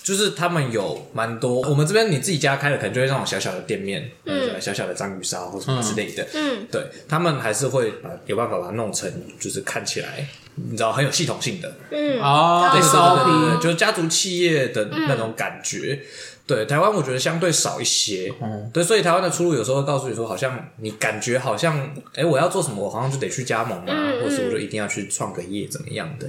[0.02, 16.00] 就是他们有蛮多，我们这边你自己家开的，可能就会那种小小的店面，嗯，小小的章鱼烧或什么之类的，嗯，对，他们还是会把有办法把它弄成，就是看起来你知道很有系统性的，嗯，哦，对，对对，就是家族企业的那种感觉。
[16.46, 26.26] 对，台湾我觉得相对少一些，嗯，对，所以台湾的出路有时候会告诉你说，好像你感觉好像，哎，我要做什么，我好像就得去加盟啊，或者我就一定要去创个业，怎么样的。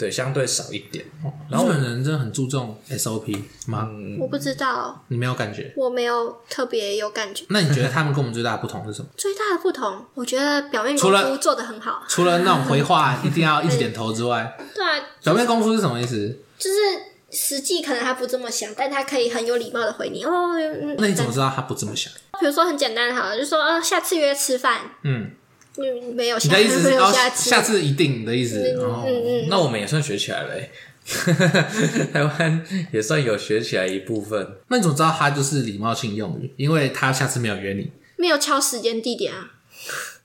[0.00, 1.04] 对，相对少一点。
[1.50, 3.36] 然后日本人真的很注重 SOP
[3.66, 3.86] 吗？
[3.92, 5.70] 嗯、我不知道，你没有感觉？
[5.76, 7.44] 我没有特别有感觉。
[7.50, 9.08] 那你觉得他们跟我们最大的不同是什么？
[9.18, 12.02] 最大的不同，我觉得表面功夫做的很好。
[12.08, 16.38] 除了那种回话一定要一直点头之外， 对啊，表面功夫是什么意思？
[16.58, 16.76] 就是
[17.30, 20.30] 实际可能他不这么想，但他可以很有礼貌的回你哦。
[20.98, 22.10] 那你怎么知道他不这么想？
[22.40, 24.80] 比如说很简单好了，就说呃，下次约吃饭。
[25.02, 25.32] 嗯。
[26.14, 28.58] 没有，你的意思是下次下次一定的意思。
[28.78, 30.54] 嗯嗯，那我们也算学起来了，
[32.12, 34.56] 台湾也算有学起来一部分。
[34.68, 36.52] 那你怎么知道他就是礼貌性用语？
[36.56, 39.52] 因为他下次没有约你，没有敲时间地点啊。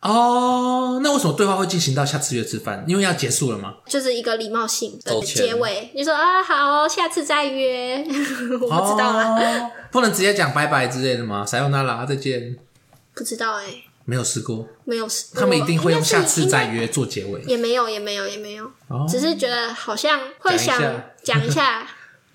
[0.01, 2.83] 哦，那为什么对话会进行到下次约吃饭？
[2.87, 3.75] 因为要结束了吗？
[3.87, 5.89] 就是一个礼貌性的结尾。
[5.95, 8.05] 你说啊，好，下次再约。
[8.61, 11.43] 我不知道啦，不能直接讲拜拜之类的吗？
[11.45, 12.55] 撒由那拉，再见。
[13.15, 13.84] 不知道哎。
[14.05, 15.41] 没有试过，没有试过。
[15.41, 17.41] 他们一定会用下次再约做结尾。
[17.47, 18.65] 也没有，也没有，也没有。
[18.87, 20.79] 哦、只是觉得好像会想
[21.23, 21.87] 讲一下，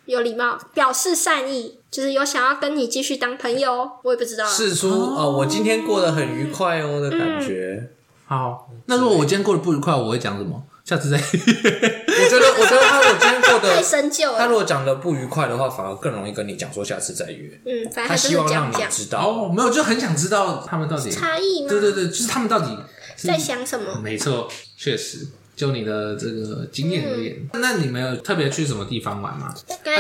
[0.07, 3.89] 有礼貌，表示善意，就是有想要跟你继续当朋友。
[4.03, 4.45] 我也不知道。
[4.47, 7.79] 试出哦，哦，我今天过得很愉快哦的感觉。
[7.81, 7.91] 嗯、
[8.27, 10.63] 好，那如果我今天过得不愉快，我会讲什么？
[10.91, 11.23] 下次再约。
[11.23, 17.49] 我觉得，我觉得他如果今天过的 太深究了，他如果讲的不愉快的话，反而更容易跟你讲说下次再约。
[17.65, 21.69] 嗯，反正他希望让你知道哦，没有，就很想知道他们到底差异吗？
[21.69, 22.77] 对对对，就是他们到底
[23.17, 24.01] 在想什么？
[24.03, 29.55] 没错，确实，就你的这个经验而言，那你们有特别去什么地方玩吗？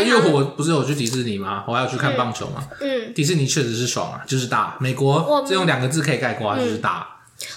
[0.05, 1.63] 因为我不是有去迪士尼吗？
[1.69, 2.67] 我还要去看棒球吗。
[2.81, 4.77] 嗯，迪士尼确实是爽啊，就是大。
[4.81, 7.07] 美国这用两个字可以概括，就是大。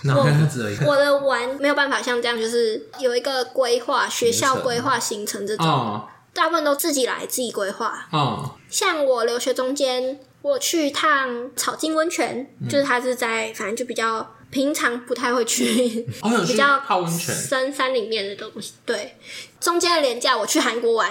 [0.06, 8.08] 我我的玩没有办法像这样，就是有一个规划，学校规划行程这种，哦、大部分都自己来自己规划。
[8.12, 17.34] 哦，像我留学中间，我去一趟草金温泉，嗯、就是它是在反正就比较平常不太会去，哦、比较泡温泉。
[17.34, 18.74] 深山里面的东西。
[18.86, 19.16] 对，
[19.60, 21.10] 中间的廉价我去韩国玩，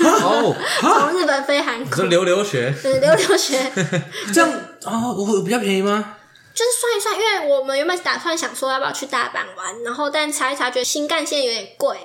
[0.00, 3.58] 哦， 从日本飞韩国，留留学，对，留留学，
[4.32, 4.50] 这样
[4.84, 6.16] 哦，我比较便宜吗？
[6.54, 11.98] 就是算一算，因为我们原本打算想说要不要去大阪玩，然后但查一查，觉得新干线有点贵。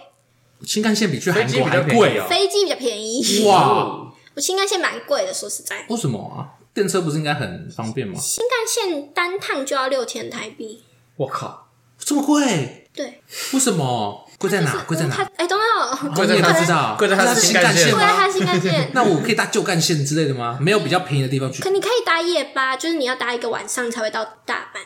[0.65, 2.27] 新干线比去韩国还贵啊！
[2.27, 3.45] 飞机比较便宜。
[3.45, 4.11] 哇！
[4.35, 5.85] 我新干线蛮贵的，说实在。
[5.87, 6.59] 为什么啊？
[6.73, 8.19] 电车不是应该很方便吗？
[8.19, 10.83] 新干线单趟就要六千台币。
[11.15, 12.89] 我靠，这么贵？
[12.93, 13.21] 对。
[13.53, 14.28] 为什么？
[14.39, 14.71] 贵在哪？
[14.87, 15.15] 贵在哪？
[15.35, 16.53] 哎，等等，贵在哪？
[16.53, 16.95] 知道？
[16.97, 18.89] 贵在它是新干线，贵在它新干线。
[18.95, 20.57] 那我可以搭旧干线之类的吗？
[20.61, 21.61] 没有比较便宜的地方去。
[21.61, 24.79] 可你可以搭夜巴，就是你要搭一个晚上才会到大阪。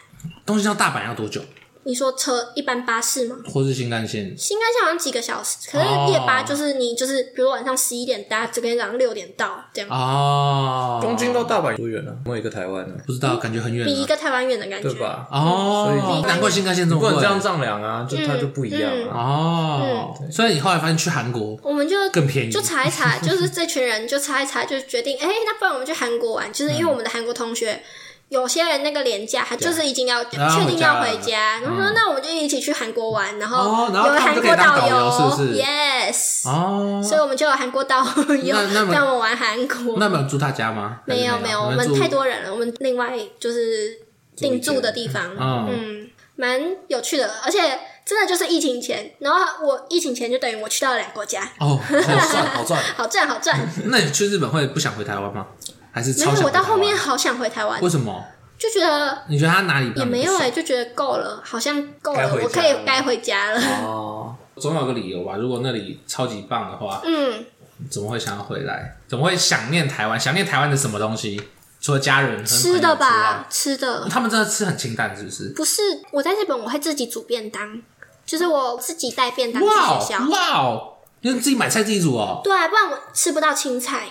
[0.44, 1.40] 东京到大阪要多久？
[1.86, 3.36] 你说车一般巴士吗？
[3.52, 4.34] 或是新干线？
[4.38, 9.90] 新干线好像几个小时，可是夜巴就是你就是，比如晚上十一点搭，这边早上六点到这样。
[9.90, 12.16] 哦，东京到大阪多远呢？
[12.26, 12.94] 没有一个台湾呢？
[13.06, 15.28] 不知道，感觉很远，比一个台湾远的感觉，对吧？
[15.30, 17.10] 哦，所以难怪新干线这么贵。
[17.10, 20.16] 不能这样丈量啊，就它就不一样哦。
[20.32, 27.82] 所以你后来发现去韩国，我们就更便宜，就查一查，就是这群人就查一查，就决定，哎，那不然我们去韩国玩，就是因为我们的韩国同学。
[28.30, 30.32] 有些人那个廉价，他就是已经要确
[30.66, 35.12] 定要回家，然后说那我们就一起去韩国玩，然后有韩国导游
[35.54, 38.04] ，yes，哦，所以我们就有韩国导
[38.44, 38.56] 游
[38.92, 39.98] 让我们玩韩国。
[40.00, 41.02] 那没有住他家吗？
[41.06, 44.00] 没有没有，我们太多人了，我们另外就是
[44.36, 47.60] 定住的地方，嗯，蛮有趣的，而且
[48.04, 53.70] 真的就是疫情前，然后我疫情前就等于我去到了两个国家，哦，好赚，好赚， 好赚，好赚。
[53.86, 55.46] 那你去日本会不想回台湾吗？
[55.94, 56.12] 还是？
[56.26, 57.82] 没有，我到后面好想回台湾。
[57.82, 58.26] 为什么？
[58.58, 63.62] 就觉得你觉得他哪里也没有哎，就觉得够了，好像够了，我可以该回家了。
[63.84, 65.36] 哦，总有个理由吧？
[65.36, 67.46] 如果那里超级棒的话，嗯，
[67.90, 68.96] 怎么会想要回来？
[69.08, 70.18] 怎么会想念台湾？
[70.18, 71.42] 想念台湾的什么东西？
[71.82, 74.08] 除了家人，吃的吧，吃的。
[74.08, 75.50] 他们真的吃很清淡，是不是？
[75.50, 77.82] 不是，我在日本我会自己煮便当，
[78.26, 80.30] 就是我自己带便当去学校。
[80.30, 82.40] 哇哦，你自己买菜自己煮哦？
[82.42, 84.06] 对啊，不然我吃不到青菜。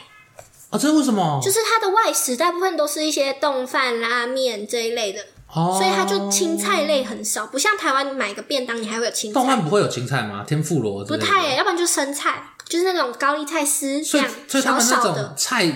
[0.73, 1.39] 啊，这是为什么？
[1.45, 5.21] 就是它的外食大部分都是一些冻饭、拉面这一类的，
[5.55, 9.35] 哦，所以它就青菜类很少，不像台湾买个便当你还会有青菜。
[9.35, 10.45] 冻饭不会有青菜吗？
[10.49, 15.71] 天妇罗不太耶，要不然就生菜，就是那种高丽菜丝这样，所以他们那种菜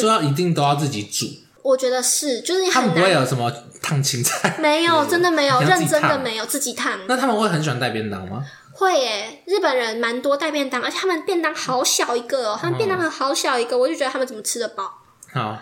[0.00, 1.26] 就要一定都要自己煮。
[1.62, 6.98] 我觉得是，就是他们不会有什么烫青菜，没有，真的没有， 认真的没有自己烫。
[7.06, 8.42] 那他们会很喜欢带便当吗？
[8.80, 14.90] 会耶，日本人蛮多带便当，而且他们便当好小一个哦，他们便当好小一个，我就觉得他们怎么吃得饱？
[15.32, 15.56] 好，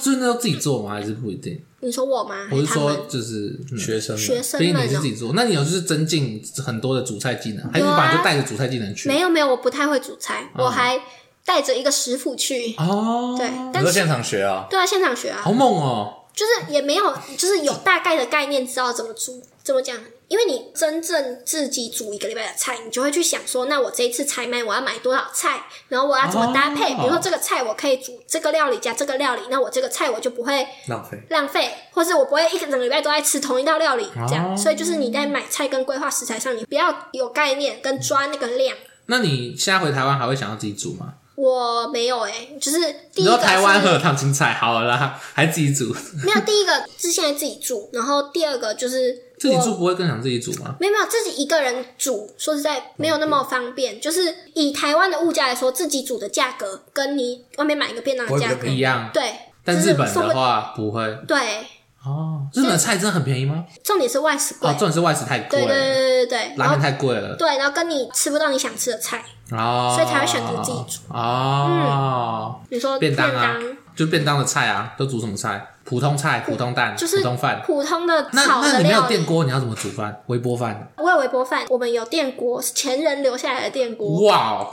[0.00, 0.92] 所以那要自己做吗？
[0.92, 1.60] 还是不一定？
[1.80, 2.48] 你说我吗？
[2.50, 5.32] 我是说，就是学生，学生们，所以你是自己做。
[5.34, 9.08] 那你有就是增进很多的煮菜技能，还是你本来就带着煮菜技能去？
[9.08, 10.98] 没有没有，我不太会煮菜，我还
[11.44, 13.34] 带着一个食谱去哦。
[13.36, 14.66] 对，但是现场学啊？
[14.70, 16.14] 对啊，现场学啊，好猛哦！
[16.32, 19.98] 就是也没有，就是有大概的概念，知道怎么煮，怎么讲。
[20.32, 26.94] 因为你真正自己煮一个礼拜的菜，你就会去想说，那我这一次采买我要买多少菜，然后我要怎么搭配？
[26.94, 34.56] 比如说这个菜我可以煮这个料理加这个料理，那我这个菜我就不会浪费浪费，或是我不会一整个礼拜都在吃同一道料理这样。
[34.56, 38.74] 所以就是你在买菜跟规划食材上，你不要有概念跟抓那个量。
[39.04, 41.12] 那你现在回台湾还会想要自己煮吗？
[41.34, 42.78] 我没有诶、欸，就是
[43.12, 45.94] 第一个是台湾喝烫青菜好了啦，还自己煮？
[46.24, 50.76] 没有，第一个是现在自己煮，然后第二个就是自己煮不会更想自己煮吗？
[50.78, 54.00] 没有没有，自己一个人煮，说实在没有那么方便。
[54.00, 59.10] 就是以台湾的物价来说，自己煮的价格跟你外面买一个便当的价格一样。
[59.12, 61.18] 对，但日本的话不会。
[61.26, 61.38] 对。
[62.04, 63.64] 哦，日本的菜真的很便宜吗？
[63.82, 64.70] 重点是外食贵。
[64.70, 65.66] 哦，重点是外食太贵了。
[65.66, 67.34] 对对对对对，拉面太贵了。
[67.36, 69.24] 对，然后跟你吃不到你想吃的菜。
[69.50, 72.60] 哦，所以才会选择自己煮哦。
[72.70, 73.56] 你说便当啊，
[73.94, 75.68] 就便当的菜啊，都煮什么菜？
[75.84, 78.60] 普通菜、普通蛋、就是普通饭、普通的炒的料。
[78.60, 80.22] 那那你没有电锅，你要怎么煮饭？
[80.28, 80.88] 微波饭？
[80.96, 84.26] 我有微波饭，我们有电锅，是前人留下来的电锅。
[84.26, 84.68] 哇哦，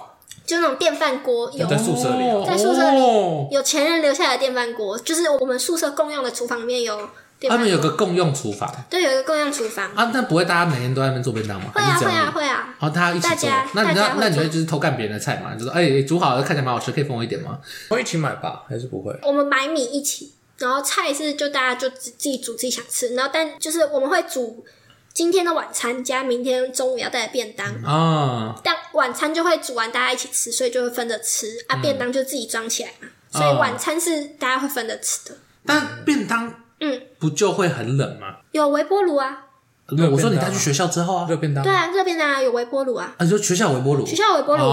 [0.45, 7.09] 就那种电饭锅，有在宿舍里，在宿舍里有前人留下来的电饭锅，就是我们宿舍共用的厨房里面有。
[7.47, 10.11] 他们有个共用厨房，对，有一个共用厨房啊。
[10.13, 11.71] 那不会大家每天都在那边做便当吗？
[11.73, 12.75] 会啊，会啊，会啊。
[12.79, 15.55] 然后大家一起做，那你那那你会就是偷干别人的菜吗？
[15.55, 17.59] 就说哎，煮好了看起来蛮好吃，可以分我一点吗？
[17.87, 19.17] 会一起买吧，还是不会？
[19.23, 24.65] 我们买米一起，然后菜是就大家就自自己煮自己想吃，然后但就是我们会煮
[25.13, 28.53] 今天的晚餐加明天中午要带的便当啊。
[28.61, 31.77] 但晚餐就会煮完大家一起吃，所以就会分着吃啊。
[31.77, 35.37] 便当就自己装起来嘛，所以晚餐是大家会分着吃的。
[35.65, 36.53] 但便当。
[36.79, 38.37] 嗯，不就会很冷吗？
[38.51, 39.45] 有微波炉啊。
[39.91, 41.63] 没有，我说你带去学校之后啊，热便当。
[41.63, 43.15] 对啊，热便当啊，有微波炉啊。
[43.17, 44.05] 啊，你说学校有微波炉。
[44.05, 44.63] 学校有微波炉，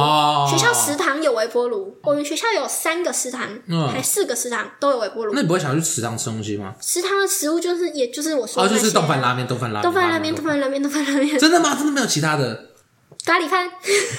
[0.46, 1.96] 学校食堂有微波炉。
[2.02, 3.48] 我们学校有三个食堂，
[3.90, 5.32] 还四个食堂都有微波炉。
[5.32, 6.74] 那你不会想去食堂吃东西吗？
[6.82, 11.38] 食堂的食物就是，也就是我说的，就是丼饭拉面，丼饭拉面，丼饭拉面，丼饭拉面，丼饭拉面。
[11.38, 11.74] 真的吗？
[11.74, 12.66] 真的没有其他的？
[13.26, 13.68] 咖喱饭，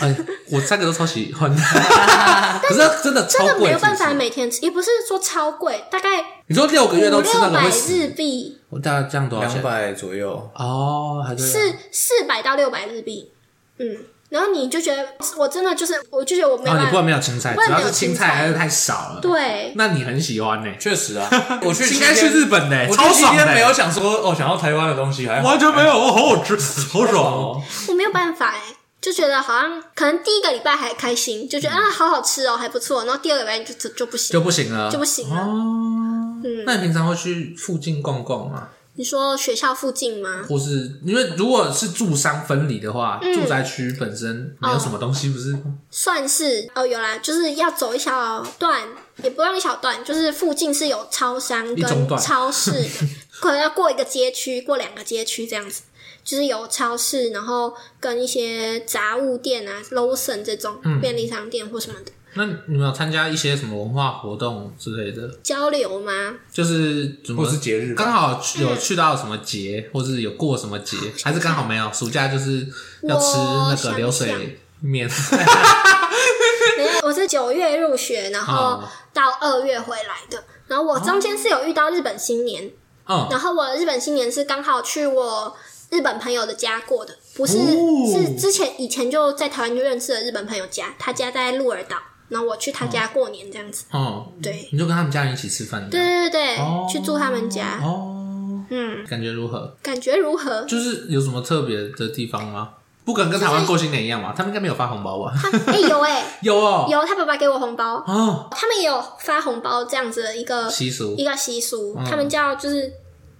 [0.02, 0.15] 哎，
[0.52, 1.50] 我三个都超喜欢，
[2.62, 6.10] 可是真的超贵，没有办法每天吃，也不是说超贵，大概
[6.48, 9.62] 你说六个月都吃那个六百日币，我大概这样多少钱？
[9.62, 10.52] 两百左右。
[10.54, 13.32] 哦，还是四四百到六百日币，
[13.80, 13.96] 嗯，
[14.28, 15.06] 然后你就觉得
[15.38, 20.70] 我真的就是，我就觉得我没办法，你不然没有青菜，主要是青菜还是太少了，对，那你很喜欢呢？
[20.78, 21.30] 确实啊，
[21.63, 26.58] 我去应该去日本呢，我超爽的，没有想说哦，想要台湾的东西，还完全没有，哦，好好吃，
[26.91, 28.62] 好爽哦，我没有办法哎。
[29.08, 33.06] 就觉得好像可能第一个礼拜还开心，就觉得啊好好吃哦，还不错。
[33.06, 35.41] 然后第二个礼拜就就就不行，就不行了，就不行了。
[35.43, 38.67] 哦，嗯，那你平常会去附近逛逛吗？
[38.96, 40.43] 你说学校附近吗？
[40.50, 45.58] 或是因为如果是住商分离的话，住宅区本身没有什么东西，不是？
[45.89, 48.82] 算是哦，有啦，就是要走一小段，
[49.24, 52.74] 也不用一小段，就是附近是有超商跟超市，
[53.39, 55.84] 可能要过一个街区，过两个街区这样子。
[56.28, 62.12] 就是有超市，然后跟一些杂物店啊，Lawson 这种便利商店或什么的。
[62.12, 66.12] 嗯、那你们有参加一些什么文化活动之类的交流吗？
[66.52, 71.90] 就是怎么或是节日，刚好有去到什么节，嗯、或是有过什么节，还是刚好没有？
[71.94, 72.67] 暑假就是
[73.04, 75.10] 要吃那个流水面。
[77.04, 82.69] 我是九月入学，然后到二月回来的，然后我中间是有遇到日本新年。
[83.10, 85.56] 嗯，然后我的日本新年是刚好去我
[85.90, 87.63] 日本朋友的家过的，不是、哦
[88.12, 91.98] 是之前以前就在台湾就认识的日本朋友家，他家在鹿儿岛，
[92.29, 93.85] 然后我去他家过年这样子。
[93.92, 95.90] 哦，对，你就跟他们家人一起吃饭。
[95.90, 96.58] 对对对
[96.92, 97.79] 去住他们家。
[97.81, 99.75] 哦，嗯，感觉如何？
[99.81, 100.63] 感觉如何？
[100.63, 102.71] 就是有什么特别的地方吗？
[103.06, 104.33] 不可能跟台湾过新年一样嘛？
[104.35, 105.33] 他们应该没有发红包吧？
[105.42, 112.92] 他哎、有哎、 有哦，有，他爸爸给我红包，哦，他们也有发红包这样子的一个习俗一个习俗，嗯他们叫就是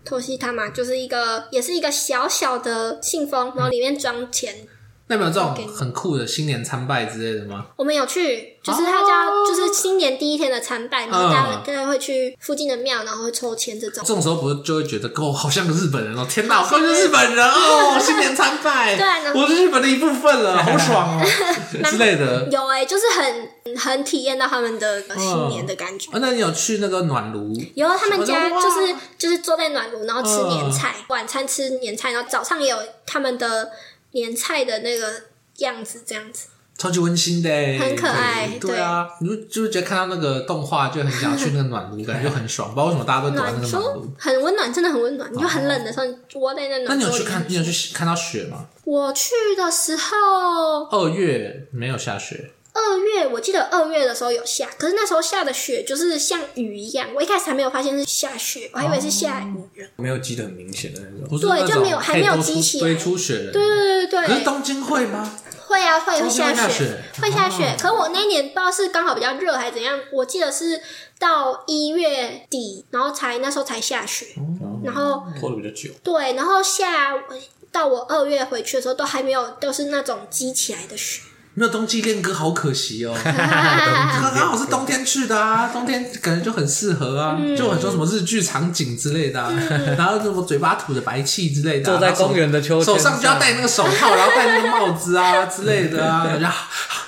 [0.08, 4.66] 托西他嘛，就是一个也是一个小小的信封，然后里面装钱。
[5.10, 7.66] 那有没有这种很酷的新年参拜之类的吗？
[7.78, 14.04] 我们有去，就是他叫就是新年第一天的参拜，然后大家大家会去附近的庙，然后会抽签这种。
[14.06, 16.26] 这种时候不是就会觉得哦，好像个日本人哦！
[16.30, 17.98] 天哪，我就是日本人哦！
[18.00, 21.26] 新年参拜，对我是日本的一部分了，好 爽哦
[21.90, 22.48] 之类的。
[22.52, 26.12] 有哎、就是很很体验到他们的新年的感觉。
[26.12, 27.54] 啊，那你有去那个暖炉？
[27.76, 33.72] 有他们家就是就是坐在暖炉，然后吃年菜，嗯晚餐吃年菜，然后早上也有他们的
[34.18, 35.24] 年菜的那个
[35.58, 36.48] 样子，这样子。
[36.78, 42.70] 超级温馨的耶，很可爱对啊，你就就是觉得看到那个动画，就很想要去那个暖炉，感觉就很爽。
[42.70, 44.14] 不知道为什么大家都躲在那个暖炉。
[44.16, 45.28] 很温暖，真的很温暖。
[45.34, 47.10] 你就很冷的时候，你窝在那那暖炉里面。
[47.10, 47.46] 你有去看？
[47.48, 48.68] 你有去看到雪吗？
[48.84, 57.10] 我去的时候，二月没有下雪，二月我记得二月的时候有下，可是那时候下的雪就是像雨一样。
[57.16, 59.90] 我一开始还没有发现是下雪，我还以为是下雨了。
[59.96, 61.28] 没有积得很明显的那种。
[61.28, 63.52] 不是那种对就没有还没有积起来堆出雪的。
[63.52, 65.40] 对对对对对，可是东京会吗？
[65.66, 67.66] 会啊会会东京下雪会下雪，会下雪。
[67.66, 70.80] 哦可是我那一年不知道是刚好比较热还是怎样，我记得是
[71.20, 74.28] 到一月底，然后才那时候才下雪，
[74.84, 75.90] 然后拖的比较久。
[76.04, 77.14] 对，然后下
[77.72, 81.22] 到我二月回去的时候都还没有，都是那种积起来的雪。
[81.60, 83.16] 没有冬季恋歌，好可惜哦。
[83.26, 83.36] 刚
[84.36, 89.52] 刚好是冬天去的啊，冬天感觉就很适合啊，嗯就很多什么日剧场景之类的啊，
[89.98, 96.48] 然后什么嘴巴吐着白气之类的啊，坐在公园的秋千手上就要戴那个手套，然后戴那个帽子啊 之类的啊，感觉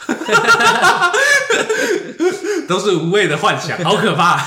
[2.68, 4.43] 都是无谓的幻想，好可怕。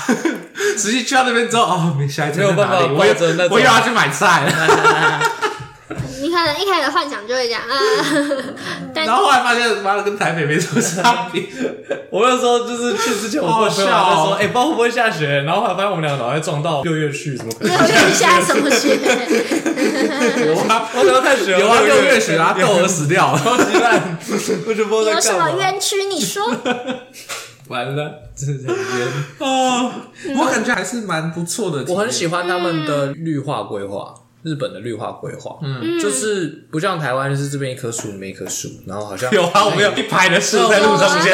[0.77, 2.93] 实际去到那边之后，哦，下一站在没有办法哪里？
[2.93, 5.21] 我又抱着那种我又要去买菜了。
[6.33, 7.77] 你可能一开始幻想就会这样啊，
[8.93, 11.43] 但然后后来发现，妈的，跟台北没什么差别。
[12.09, 15.43] 我那时候就是去之前，我跟我朋友还在说，哎、不知道会不会下雪。
[15.43, 17.77] 然后后来发现我们两个脑袋撞到六月去，怎么可能？
[17.77, 18.97] 六月下什么雪？
[20.47, 23.39] 有啊，我聊太雪了，有啊，六月雪啊，豆儿死掉了。
[23.39, 24.17] 超级烂，
[24.67, 25.51] 我就不知道有什么干嘛。
[25.51, 26.05] 冤屈？
[26.05, 26.43] 你说？
[27.69, 29.07] 完了，真的很冤。
[29.39, 29.91] 哦，
[30.37, 31.95] 我感觉还是蛮不错的体验。
[31.95, 34.13] 我很喜欢他们的绿化规划，
[34.43, 41.33] 日本的绿化规划，嗯，就是不像台湾，就是这边一棵树，那边一棵树，然后好像有啊，我们有一排的树在路中间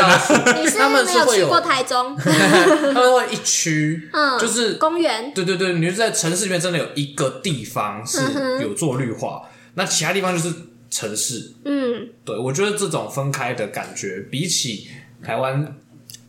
[0.78, 2.16] 他们是会有没有去过台中？
[2.18, 5.34] 他们会一区，嗯，就是公园。
[5.34, 8.20] 对对对，你就在城市里面真的有一个地方是
[8.62, 9.42] 有做绿化，
[9.74, 10.56] 那其他地方就是
[10.90, 11.54] 城市。
[11.66, 14.88] 嗯，对我觉得这种分开的感觉，比起
[15.24, 15.76] 台湾，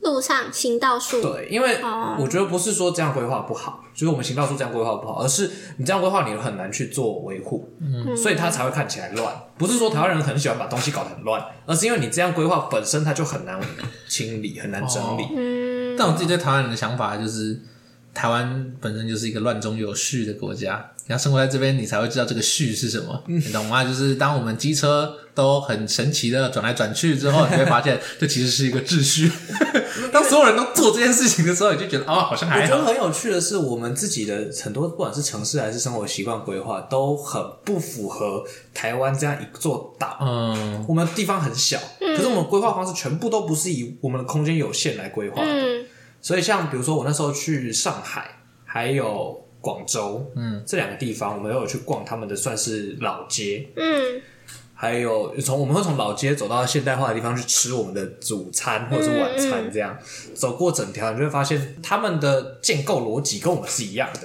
[0.01, 1.21] 路上行道树。
[1.23, 9.35] 对，因为哦我觉得不是说这样规划不好，就是我们行道树这样规划不好，而是你这样规划你很难去做维护，嗯，所以它才会看起来乱。
[9.59, 13.61] 不是说台湾人很喜欢把东西搞得很乱，而是因为你这样规划本身它就很难
[14.09, 15.25] 清理，很难整理。
[15.37, 17.61] 嗯，但我自己对台湾人的想法就是，
[18.15, 20.91] 台湾本身就是一个乱中有序的国家。
[21.07, 23.85] 你要生活在这边，你才会知道这个序是什么，你懂吗？
[23.85, 29.33] 就是当我们机车都很神奇的转来转去之后，你会发现这其实是一个秩序。
[30.13, 32.63] 当所有人都做这件事情的时候，你就觉得哦，好像还好。
[32.63, 40.19] 我觉得很有趣的是，我们自己的很多不管是城市还是生活习惯规划，都很不符合台湾这样一座岛。
[40.21, 45.51] 嗯，我们地方很小，可是我们规划方式全部都不是以我们的空间有限来规划的。
[45.51, 45.87] 嗯，
[46.21, 54.23] 所以像比如说我那时候去上海，还有广州，嗯，这两个地方我们都有去逛他们的算是老街，嗯，
[54.83, 59.95] 还有从我们会从老街走到现代化的地方去吃我们的主餐或者是晚餐，这样、
[60.35, 64.21] 走过整条，你就会发现他们的建构逻辑跟我们是一样的，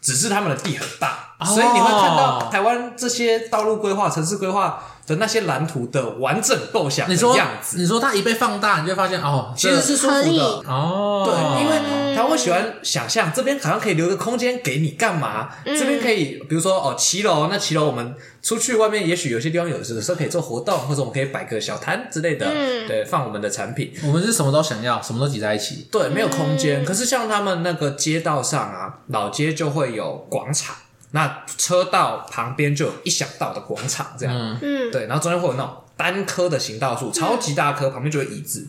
[0.00, 1.44] 只是他们的地很大，哦。
[1.44, 10.44] 所以你会看到台湾这些道路规划、城市规划的那些蓝图的完整构想的你说样子，你说它一被放大，你就会发现哦，其实是舒服的。
[10.68, 15.48] 哦，对，因为他会喜欢想象这边好像可以留个空间给你干嘛？
[15.64, 22.46] 这边可以，比如说哦，骑楼，那骑楼我们出去外面，也许有些地方有的时候可以做活动，或者我们可以摆个小摊之类的，
[22.86, 23.92] 对，放我们的产品。
[24.04, 25.88] 我们是什么都想要，什么都挤在一起。
[25.90, 26.84] 对，没有空间。
[26.84, 30.76] 可是像他们那个街道上啊，老街就会有广场，
[31.12, 38.68] 那车道旁边就有一小道的广场，这样，嗯，对，然后中间会有那种单棵的行道树，超级大棵，旁边就有椅子。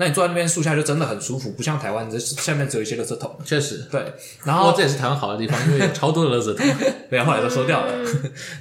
[0.00, 3.36] 那你坐在那边树下就真的很舒服，不像台湾这下面只有一些垃圾桶。
[3.44, 4.14] 确实，对。
[4.44, 6.64] 然后这也是台湾好的地方，因为有超多的垃圾桶，
[7.10, 7.92] 没有后来都收掉了。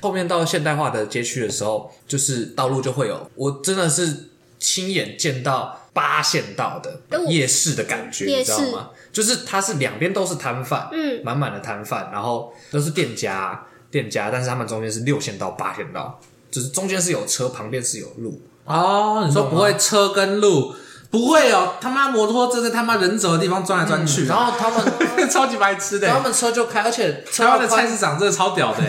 [0.02, 8.90] 后面到现代化的街区的时候，就是道路就会有，我真的是亲眼见到八线道的夜市的感觉，你知道吗？
[9.18, 16.20] 就是它是两边都是摊贩，嗯，满满的摊贩，然后都是店家，店家，但是他们中间是六线道、八线道，
[16.52, 18.40] 就是中间是有车，旁边是有路。
[18.66, 20.72] 哦，你说不会车跟路？
[21.10, 24.84] 不会哦，他妈摩托车在他妈人走的地方钻来钻去，然后他们
[25.30, 28.82] 超级白痴的，他们车就开，而且台湾的菜市场真的超屌的，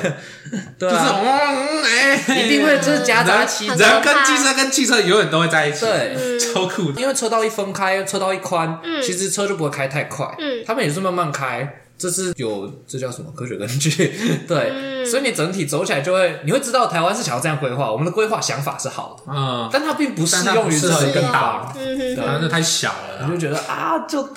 [0.79, 11.83] 对， 就是嗯哎，一定会就是夹杂汽人跟机车跟汽车永远都会在一起，对，超酷的，因为车道一分开，车道一宽，其实车就不会开太快，嗯，他们也是慢慢开。
[11.99, 13.91] 这是有这叫什么科学根据？
[14.47, 24.29] 对，嗯、所以你整体走起来就会，你会知道台湾是想要这样规划，我们的规划想法是好的，嗯，但它并不适用于这个更大，嗯，对，那太小了，你就觉得啊，就。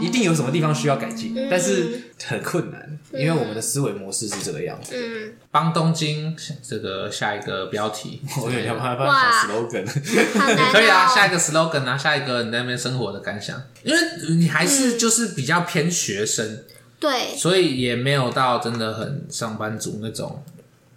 [0.00, 4.94] 一定有什么地方需要改进，但是很困难，因为我们的思维模式是这个样子。
[4.94, 9.84] 嗯，帮东京这个下一个标题， 我有点怕怕下 slogan，
[10.72, 14.00] 可以啊，下一个 slogan 啊，下一个你在那边生活的感想，因为
[14.36, 16.64] 你还是就是比较偏学生，
[16.98, 20.42] 对，所以也没有到真的很上班族那种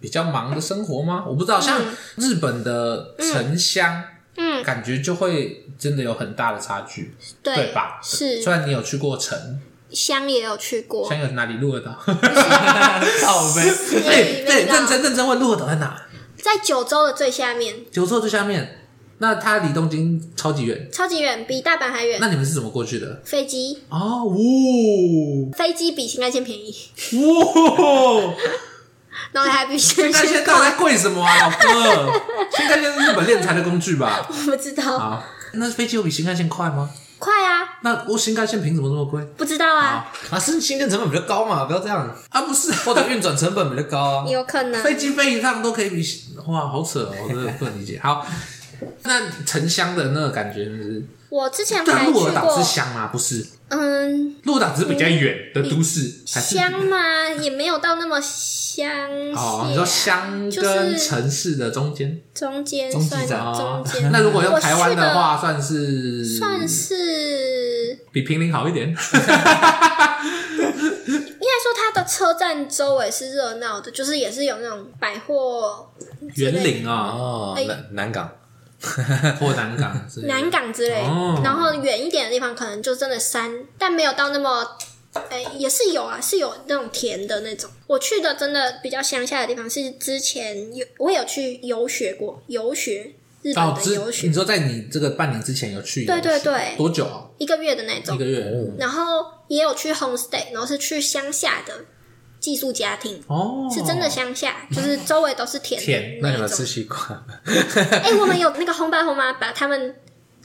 [0.00, 1.24] 比较忙的生活吗？
[1.26, 1.80] 我不知道，像
[2.16, 4.04] 日本的城乡。
[4.40, 7.12] 嗯，感觉就会真的有很大的差距，
[7.42, 7.98] 对，对吧？
[8.02, 9.60] 是，虽然你有去过城
[9.90, 11.54] 乡，也有去过，乡有哪里？
[11.54, 13.64] 鹿儿岛，好呗。
[13.90, 16.00] 对对，认真认真问，鹿儿岛在哪？
[16.36, 17.74] 在九州的最下面。
[17.90, 18.78] 九州最下面，
[19.18, 22.18] 那它离东京超级远，超级远，比大阪还远。
[22.20, 23.20] 那你们是怎么过去的？
[23.24, 23.82] 飞机。
[23.88, 26.72] 哦，呜，飞机比新干线便宜。
[27.16, 28.34] 哇。
[29.32, 32.12] 然后还比新干线到底在贵什么啊，老哥？
[32.56, 34.24] 新干线是日本炼材的工具吧？
[34.28, 34.98] 我不知道。
[34.98, 36.88] 好，那飞机有比新干线快吗？
[37.18, 37.78] 快啊！
[37.82, 39.20] 那我新干线凭什么这么贵？
[39.36, 40.08] 不知道啊。
[40.30, 41.64] 啊，是新建成本比较高嘛？
[41.64, 41.98] 不要这样
[42.30, 42.42] 啊！
[42.42, 44.24] 不是，或者运转成本比较高啊？
[44.30, 44.80] 有可能。
[44.82, 46.02] 飞机飞一趟都可以比
[46.46, 47.14] 哇，好扯哦！
[47.24, 47.98] 我真的不能理解。
[48.02, 48.24] 好，
[49.02, 51.04] 那城乡的那个感觉是？
[51.30, 52.22] 我之前还去过。
[52.22, 53.08] 鹿儿岛是乡吗？
[53.12, 53.44] 不是。
[53.68, 54.36] 嗯。
[54.44, 56.22] 鹿儿岛只是比较远的都市。
[56.24, 57.28] 乡吗？
[57.40, 58.18] 也没有到那么。
[58.20, 58.88] 乡
[59.34, 64.08] 哦，你说乡跟城市的中间，中间算中间。
[64.12, 68.86] 那如果用台湾的话，算是算是比平林好一点。
[68.88, 69.02] 应该
[71.60, 75.90] 说，它的车站周围是热闹的，就是也是有那种百货
[76.36, 78.30] 园林啊，哦，南南港
[79.40, 81.02] 或南港，南港之类。
[81.42, 84.76] 然后远一点的地方，可能就真的山，但没有到那么。
[85.30, 87.68] 哎、欸，也是有啊，是有那种田的那种。
[87.88, 94.26] 我去的真的比较乡下的地方，是之前有我有去游学过，游学日本的游学。
[94.26, 96.04] 哦、你说在你这个半年之前有去？
[96.04, 97.24] 对对对，多久啊？
[97.38, 98.44] 一个月的那种，一个月。
[98.44, 101.72] 嗯、然后也有去 homestay，然后是去乡下的
[102.40, 103.22] 寄宿家庭。
[103.26, 105.80] 哦，是真的乡下，就是周围都是田。
[105.80, 107.22] 田，那你们吃西瓜？
[107.46, 109.96] 哎、欸，我们有那个红爸红妈把他们。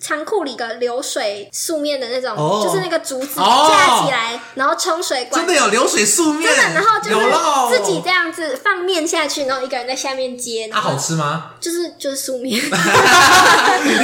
[0.02, 10.68] 仓库里的流水素面的那种，就是那个竹子架起来，然后冲水管，真的有流水素面，真的，然后就是自己这样子放面下去，然后一个人在下面接。
[10.70, 11.52] 它好吃吗？
[11.58, 12.60] 就是就是素面。
[12.60, 12.70] 你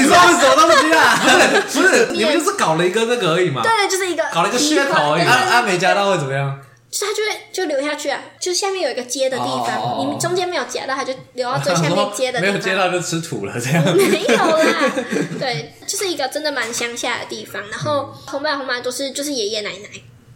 [0.06, 1.20] 说什么东西啊？
[1.70, 3.62] 不是，你们就是搞了一个那个而已嘛？
[3.62, 5.24] 对，就是一个搞了一个噱头而已。
[5.24, 6.58] 阿没夹到会怎么样？
[7.00, 12.54] 就它就会就流下去啊，就下面有一个接的地方，你中间没有夹到，它就流到最下面接的地方。
[12.54, 13.82] 没有接到就吃土了，这样。
[13.95, 14.91] 没有啦，
[15.39, 17.62] 对，就是一个真的蛮乡下的地方。
[17.70, 19.88] 然后红爸红妈都是就是爷爷奶奶，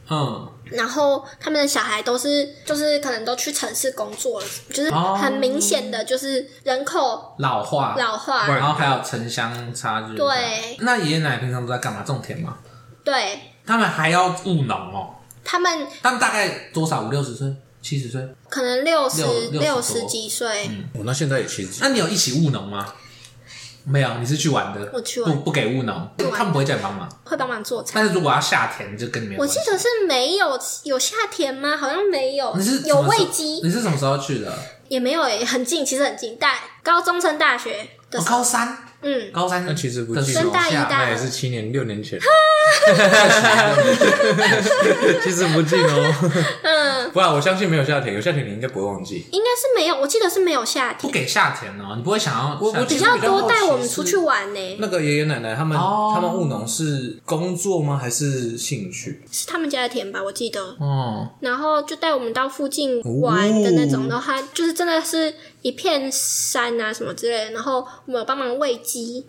[0.10, 10.16] 嗯，然后他们的小孩都是就是可能都去城市工作了，就是很明显的就是人口老化老化，然后还有城乡差距。
[10.16, 12.04] 对，那爷爷奶奶平常都在干嘛？
[12.04, 12.58] 种田吗？
[13.04, 15.16] 对，他们还要务农哦。
[15.44, 17.04] 他们他们大概多少？
[17.04, 18.22] 五六十岁、七十岁？
[18.50, 20.68] 可能六十六十几岁。
[20.70, 21.82] 嗯，我那现在也七十。
[21.82, 22.94] 那你有一起务农吗？
[23.86, 24.90] 没有，你是去玩的。
[24.94, 27.92] 我去玩，不不给务农，他们不会叫你帮忙，会帮忙做菜。
[27.96, 29.38] 但是如果要下田，就跟你们。
[29.38, 31.76] 我记得是没有有下田吗？
[31.76, 32.56] 好像没有。
[32.56, 33.60] 你是有喂鸡？
[33.62, 34.58] 你是什么时候去的？
[34.88, 36.38] 也没有诶，很近，其实很近。
[36.38, 42.18] 大高中升大学的高三，嗯，高三那其实不近，升大一、大也是七年、六年前。
[45.24, 46.14] 其实不近哦，
[46.64, 54.78] 嗯，不然我相信没有夏天，有夏天你应该不会忘记，应该是没有，我记得是没有夏天，不给夏天哦，你不会想要我我比较多带我们出去玩呢。
[54.80, 57.98] 那个爷爷奶奶他们他们务农是工作吗？
[57.98, 59.22] 还是兴趣？
[59.32, 61.30] 是他们家的田吧，我记得哦。
[61.40, 69.26] 然后就带我们到附近玩的那种，然后他就是真的是一片山啊什么之类的，然后我们有帮忙喂鸡。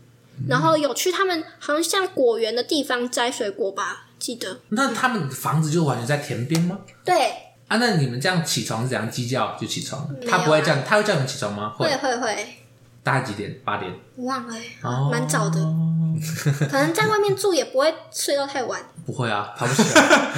[0.49, 4.61] 然后有去他们好像像果园的地方摘水果吧，记得。
[4.71, 6.79] 那他们房子就完全在田边吗？
[7.05, 7.15] 对。
[7.69, 10.09] 啊，那你们这样起床是怎样鸡叫就起床？
[10.29, 11.71] 他不会这样，他会叫你们起床吗？
[11.71, 12.47] 会会会。
[13.03, 13.59] 大概几点？
[13.65, 13.93] 八点？
[14.17, 14.55] 忘了，
[15.11, 15.61] 蛮早的。
[16.71, 18.81] 可能在外面住也不会睡到太晚。
[19.05, 20.33] 不会啊，爬不起来。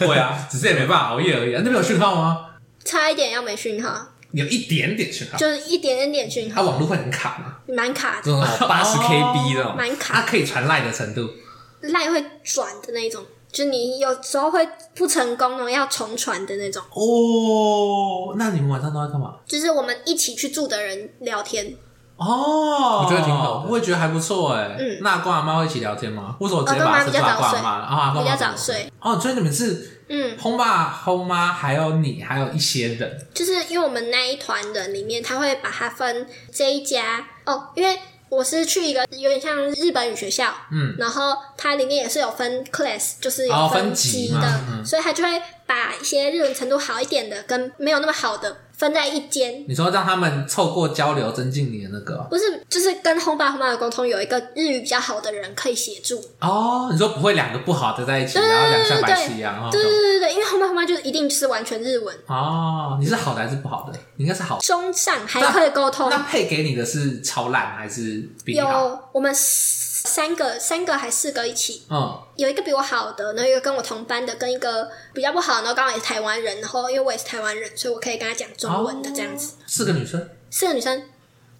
[0.06, 1.52] 会啊，只是也没办法熬夜而已。
[1.52, 2.50] 那边有讯号吗？
[2.84, 4.08] 差一点要没讯号。
[4.32, 6.62] 有一点点讯号，就是一点点点讯号。
[6.62, 7.74] 它网络会很卡吗？
[7.74, 10.14] 蛮卡的，八十 KB 的，蛮卡。
[10.14, 11.28] 它可以传赖的程度，
[11.80, 16.82] 赖会转的那种，就你有时候会不成功哦，要重传的那种。
[16.92, 19.34] 哦，那你们晚上都在干嘛？
[19.46, 21.74] 就是我们一起去住的人聊天。
[22.16, 24.76] 哦，我觉得挺好的，我也觉得还不错哎。
[24.78, 26.36] 嗯，那阿公阿妈会一起聊天吗？
[26.38, 27.70] 为什么我直接把他叫阿公阿妈？
[27.70, 28.90] 啊，比较早睡。
[29.00, 37.26] 哦，所以你们是嗯，轰爸轰妈还有你，还有一些人，就是因为我们那一团人里面，他会把它分这一家。
[37.46, 37.98] 哦，因为
[38.28, 48.54] 我是去一个有点像日本语学校，嗯，然后它里面也是有分 class，就是有分级的，所以他就会把一些日文程度好一点的跟没有那么好的。
[48.82, 52.16] 分在一间，你说让他们透过交流增进你的那个？
[52.28, 56.20] 不是，就是跟轰爸轰妈的沟通，有一个日语比较好的人可以协助。
[56.40, 59.70] 哦，你说不会两个不好的在一起，然后两像白痴一样？
[59.70, 62.12] 对对对对，因为轰爸轰妈就是一定是完全日文。
[62.26, 63.96] 哦，你是好的还是不好的？
[64.16, 66.10] 你应该是好的，中上还可以沟通。
[66.10, 68.54] 那配给你的是超烂还是比？
[68.54, 69.32] 有我们。
[70.04, 79.54] 三个，三个还四个一起，嗯，有一个比我好的，然后一个跟我同班的，跟一个比较不好，然后刚好也是台湾人，然后因为我也是台湾人，所以我可以跟他讲中文的这样子。
[79.66, 81.08] 四个女生，四个女生，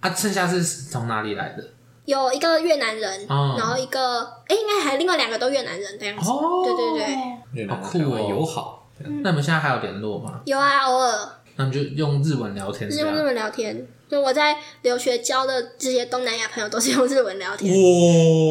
[0.01, 1.64] 啊，剩下是从哪里来的？
[2.05, 6.28] 有一个越南人，然后一个，哎，应该还另外两个都越南人这样子。
[6.28, 8.90] 哦，对对对，好酷哦，友好。
[8.99, 10.40] 那你们现在还有联络吗？
[10.45, 11.28] 有啊，偶尔。
[11.55, 13.86] 那你就用日文聊天，用日文聊天。
[14.13, 17.73] 就我在留学交的这些东南亚朋友都是用日文聊天。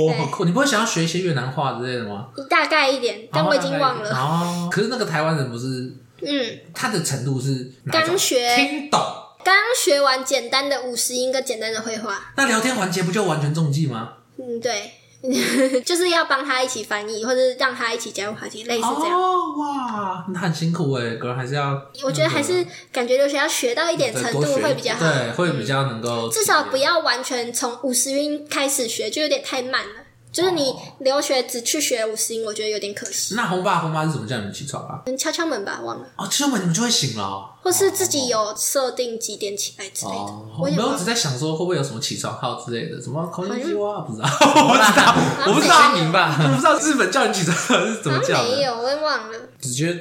[0.08, 0.44] 哇，好酷！
[0.44, 2.30] 你不会想要学一些越南话之类的吗？
[2.50, 4.10] 大概一点，但我已经忘了。
[4.10, 9.00] 哦，可是那个台湾人不是，嗯，他的程度是刚学听懂，
[9.46, 12.34] 刚学完简单的五十音跟简单的绘画。
[12.36, 14.14] 那聊天环节不就完全中计吗？
[14.40, 14.94] 嗯，对。
[15.86, 19.20] 就是要帮他一起翻译，或者让他一起加入话题，类似这样。
[19.20, 21.80] 哦哇，那很辛苦哎，可能还是要。
[22.04, 26.30] 我觉得还是感觉留学要学到一点程度会比较好，对，会比较能够。
[26.30, 29.96] 至少不要完全从五十音开始学，就有点太慢了。
[30.32, 33.36] 就是你留学只去学五十音，我觉得有点可惜。
[33.36, 35.04] 那红爸红妈是怎么叫你们起床啊？
[35.20, 36.08] 敲敲门吧，忘了。
[36.16, 37.51] 哦，敲门你们就会醒了。
[37.64, 40.34] 或是自己有设定几点起来之类的。
[40.60, 45.14] 我没有，只在想说会不会有什么起床号之类的，什么口音鸡哇，不知道， 我不知道，
[45.48, 46.28] 我不知道？
[46.44, 47.56] 我不知道日本叫你起床
[47.88, 48.42] 是怎么叫。
[48.44, 49.38] 没有，我也忘了。
[49.60, 49.96] 直接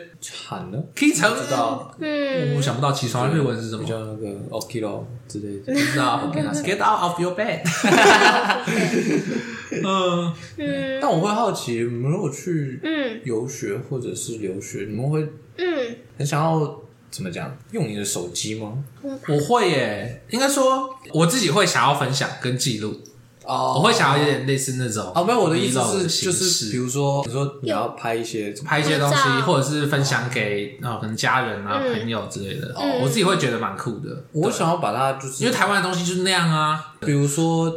[0.46, 1.94] 喊了，可以才知道。
[1.98, 5.72] 嗯，我想不到起床的日文是什么，叫那个 okiro 之类的。
[5.72, 6.30] 不知道，
[6.64, 7.60] get out of your bed。
[9.84, 15.20] 嗯嗯，但我会好奇，你们如果去嗯游学或者是留学，你们会
[15.58, 16.58] 嗯很想要
[17.10, 18.72] 怎么讲用你的手机吗？
[19.28, 23.00] 我会耶，应该说我自己会想要分享跟记录
[23.44, 34.24] 哦，我会想要有点类似那种哦，没有我的意思是就是比如说你说你要拍一些拍一些东西，或者是分享给啊可能家人啊朋友之类的，我自己会觉得蛮酷的。
[34.32, 37.74] 我想要把它就是因为台湾的东西就是那样啊，比如说。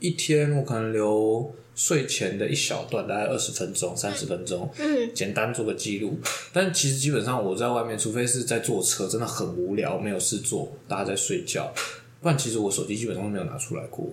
[0.00, 6.18] 一天我可能留睡前的一小段，大概二十分钟、三十分钟，嗯，简单做个记录。
[6.52, 11.72] 但其实基本上我在外面，除非是在坐车，真的很无聊，没有事做，大家在睡觉，
[12.20, 14.12] 不然其实我手机基本上都没有拿出来过。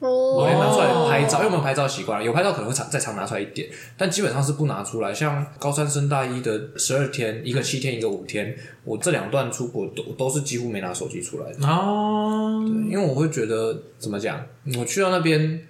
[0.00, 5.14] 哦，我连拿出来拍照，因为我们拍照习惯了，有拍照可能会常再常拿出来一点，但基本上是不拿出来。
[5.14, 8.54] 像高三升大一的十二天，一个七天，一个五天，
[8.84, 11.66] 我这两段出国都都是几乎没拿手机出来的。
[11.66, 14.44] 哦，对，因为我会觉得怎么讲，
[14.76, 15.66] 我去到那边，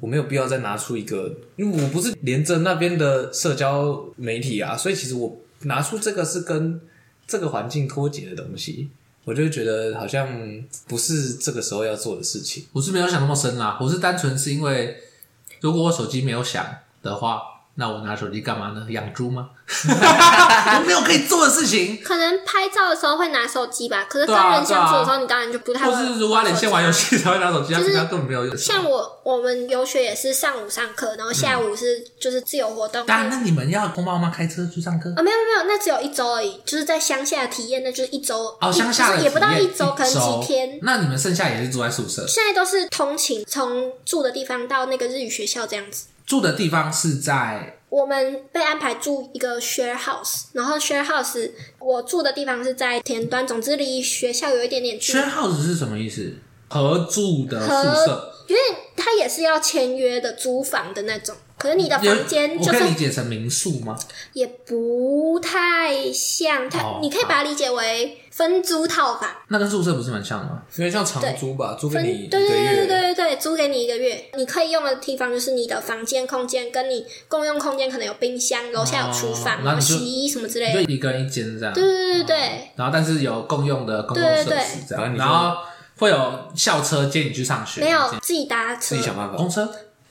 [0.00, 6.80] 我没有必要再拿出一个，因为我不是连着那边的社交媒体啊，所以其实我拿出这个是跟
[7.26, 8.90] 这个环境脱节的东西。
[9.24, 10.28] 我就觉得好像
[10.86, 12.64] 不是这个时候要做的事情。
[12.72, 14.96] 我是没有想那么深啦，我是单纯是因为，
[15.60, 16.66] 如果我手机没有响
[17.02, 17.57] 的话。
[17.80, 18.84] 那我拿手机干嘛呢？
[18.88, 19.50] 养猪吗？
[19.70, 22.02] 我没有可以做的事情。
[22.02, 25.92] 可能拍照的时候会拿手机吧，可是跟人相处的时候，你当然就不太会。
[25.92, 28.56] 或是如果连线玩游戏才会拿手机，就是根本没有用。
[28.56, 33.06] 像我我们游学也是上午上课，然后下午是就是自由活动。
[33.06, 35.10] 当然，那你们要轰爸妈开车去上课？
[35.10, 40.80] 啊，没有没有，那只有一周而已，就是在乡下体验，那就是一周哦，乡下也不到一周，可能几天。
[40.82, 42.26] 那你们剩下也是住在宿舍？
[42.26, 46.06] 现在都是通勤，从住的地方到那个日语学校这样子。
[46.28, 47.74] 住的地方是在。
[47.88, 55.18] 我们被安排住一个 share house，然后 share house 我住的地方是在田端，总之离学校有一点点距离。
[55.18, 56.34] share house 是什么意思？
[56.68, 57.72] 合住的宿
[58.04, 58.60] 舍，因为
[58.94, 61.34] 它也是要签约的租房的那种。
[61.58, 63.98] 可是你的房间就是我可以理解成民宿吗？
[64.32, 69.28] 也不太像，它、哦、你可以把它理解为分租套房。
[69.48, 70.62] 那跟宿舍不是蛮像吗？
[70.76, 72.48] 因为像长租吧，租给你一个月。
[72.48, 80.84] 对对对对对对，租给你一个月，你可以用的地方就是你的房间空间，跟你共用空间可能有冰箱，楼下有厨房，然后洗衣衣什么之类的。
[80.84, 81.74] 就一个人一间这样。
[81.74, 82.50] 对对对对、哦。
[82.76, 85.56] 然后但是有共用的公共设施这样，对对对，然后
[85.98, 87.80] 会有校车接你去上学。
[87.80, 89.36] 没有，自己搭车，自己想办法。
[89.36, 89.68] 公车。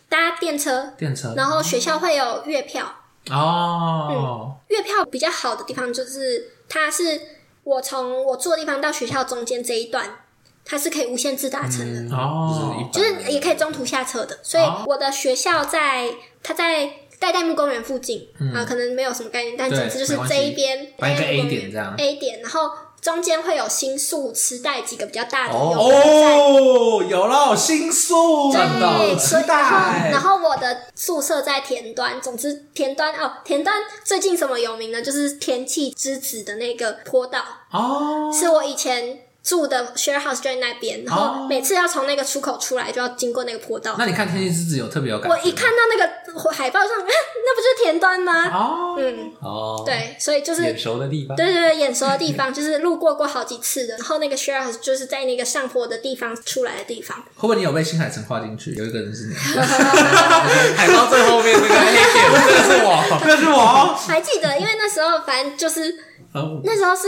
[0.10, 2.86] 搭电车，电车，然后学校会有月票。
[3.30, 4.08] 哦。
[4.10, 7.22] 嗯，月票比较好的地方就是，它是
[7.64, 10.20] 我从我住的地方到学校中间这一段，
[10.64, 12.16] 它是可以无限制搭乘的。
[12.16, 14.40] 哦，就是也可以中途下车的。
[14.44, 16.10] 所以我的学校在
[16.42, 16.86] 它在
[17.20, 22.70] 代代木公园附近啊，可能没有什么概念，但总之就是这一边，摆一个 A 点这样，A 点，然后。
[23.02, 30.10] 中间会有新宿、池袋几个比较大的哦，哦，有了新宿，对，池袋。
[30.12, 35.02] 然后我的宿舍在田端，总之田端哦，田端最近什么有名呢？
[35.02, 37.42] 就是天气之子的那个坡道
[37.72, 39.27] 哦，是我以前。
[39.44, 43.96] 住的 share house 就在那边，然后每次要从那个出口出来，就要经过那个坡道。
[43.98, 45.36] 那你看《天气之子》有特别有感觉？
[45.36, 48.50] 我一看到那个海报上，那不就是田端吗？
[48.50, 51.38] 哦，嗯，哦，对，所以就是眼熟的地方。
[51.38, 53.96] 对对对，眼熟的地方 就是路过过好几次的。
[53.96, 57.18] 然后那个 share house 就是在那个上坡的地方出来的地方。
[57.36, 58.74] 会不会你有被新海诚画进去？
[58.76, 59.34] 有一个人是你，
[60.76, 62.06] 海报最后面那个黑点，
[62.48, 63.96] 这个是我，这个是我。
[64.08, 65.96] 还记得，因为那时候反正就是。
[66.64, 67.08] 那时候是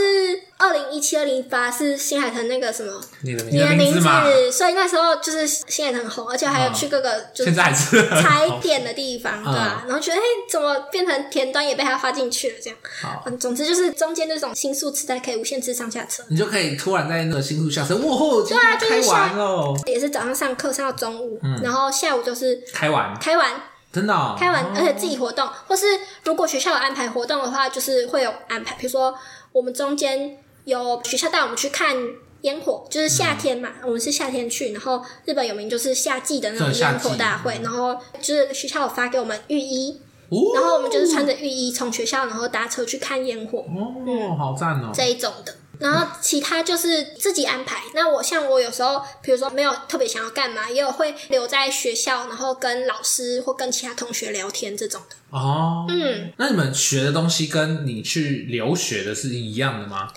[0.58, 3.44] 二零一七二零一八，是新海诚那个什么你的
[3.76, 9.84] 名字，所以那时候就是新海诚很红，而且还有去各个就是踩点的地方， 对吧？
[9.88, 12.56] 然后觉得哎，怎么变成田端也被他画进去了？
[12.62, 12.78] 这样，
[13.26, 23.18] 嗯，总之就是中间那种新宿磁带可以无限次上下车，你就可以突然在那个新宿下车，哇吼，对啊，开完哦，也是早上上课上到中午，然后下午就是开完。
[23.20, 23.50] 开完。
[23.92, 25.86] 真的、哦，开完，而且自己活动，哦、或是
[26.24, 28.76] 如果学校有安排活动的话，就是会有安排。
[28.76, 29.14] 比如说，
[29.52, 31.96] 我们中间有学校带我们去看
[32.42, 34.74] 烟火，就是夏天嘛，嗯、我们是夏天去。
[34.74, 43.60] 然后日本有名就是夏季的那种烟火大会，然后就是学校有发给我们浴衣，哦、然后我们就是穿着浴衣从学校然后搭车去看烟火。
[43.60, 45.56] 哦，嗯、好赞哦，这一种的。
[45.80, 47.82] 然后其他就是自己安排。
[47.96, 55.16] 那我像我有时候，比如说没有特别想要干嘛，也有会留在学校，然后跟老师或跟其他同学聊天这种的。
[55.38, 60.12] 哦，嗯，那你们学的东西跟你去留学的是一样的吗？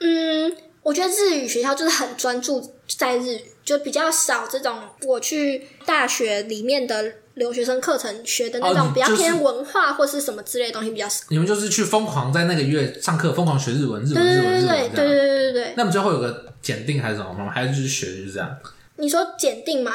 [0.00, 7.14] 嗯，我觉得日语学校就是很专注在日语，就比较少这种我去大学里面的。
[7.34, 11.24] 留学生课程学的那种比较偏文化或是什么之类的东西比较少。
[11.28, 15.74] 你们就是去疯狂在那个月上课，疯狂学日文，日文，日文，日文，对对对对对对。
[15.76, 17.50] 那么最后有个检定还是什么吗？
[17.50, 18.56] 还是就是学就是这样？
[18.96, 19.92] 你说检定吗？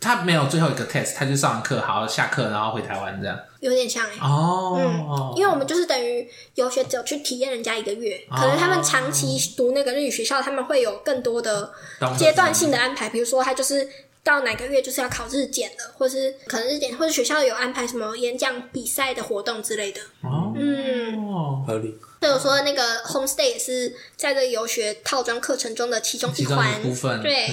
[0.00, 3.38] 他没有最后一个 test，他就上完课，好下课，然后回台湾这样。
[3.60, 4.18] 有点像哎。
[4.20, 4.76] 哦。
[4.76, 11.72] 嗯，因为我们就是等于游学只有去体验人家一个月，可能他们长期读那个日语学校，他们会有更多的
[12.18, 13.88] 阶段性的安排，比如说他就是。
[14.24, 20.00] 到哪个月就是要考日检了，或是可能日检，或者学校有安排什么演讲比赛的活动之类的。
[20.22, 21.98] 哦，嗯，合理。
[22.20, 27.20] 所以我说那个 homestay 也是在这个游学套装课程中的其中一环部分。
[27.20, 27.48] 对，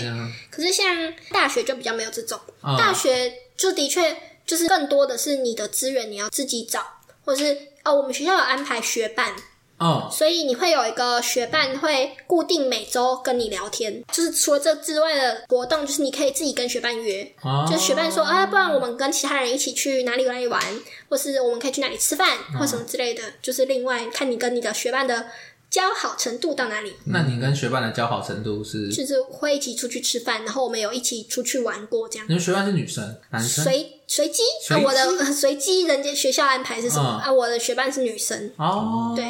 [0.52, 0.86] 可是像
[1.32, 4.16] 大学就比较没有这种，大学就的确
[4.46, 6.86] 就是更多的是你的资源你要自己找，
[7.26, 9.34] 或是哦，我们学校有安排学伴。
[9.80, 20.62] 哦，所以你会有一个学伴会固定每周跟你聊天，就是除了这之外的活动，就是你可以自己跟学伴约，哦、就是学伴说啊，不然我们跟其他人一起去哪里哪里玩，
[21.10, 25.26] 或是我们可以去哪里吃饭，或什么之类的，哦、就是另外看你跟你的学伴的
[25.70, 26.94] 交好程度到哪里。
[27.06, 28.90] 那你跟学伴的交好程度是？
[28.90, 32.28] 就是会一起出去吃饭，然后我们有一起出去玩过这样。
[32.28, 33.64] 你们学伴是女生、男生？
[33.64, 37.32] 随随机啊，我的随机人家学校安排是什么、哦、啊？
[37.32, 39.26] 我的学伴是女生哦，对。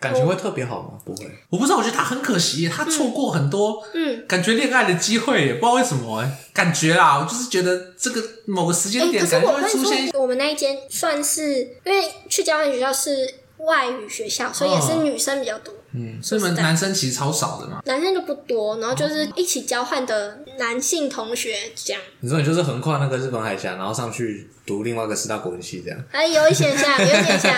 [0.00, 0.90] 感情会特别好吗？
[1.04, 1.76] 不会，我不知道。
[1.76, 10.08] 我觉得他很可惜，他错过很多，嗯，感觉恋爱的机会，不知道为什么，哎，感觉啦，我就是觉得这个某个时间点，感觉会出现。
[10.14, 13.28] 我们那一间算是，因为去交换学校是
[13.58, 15.74] 外语学校，所以也是女生比较多。
[15.92, 22.02] 嗯，所以你们男生其实超少的嘛，男生就不多，然后就是一起交换的男性同学这样。
[22.20, 25.98] 你说你就是横跨那个日本海峡，然后上去读另外一个师大国文系这样？
[26.12, 27.54] 哎，有一点像，有一点像。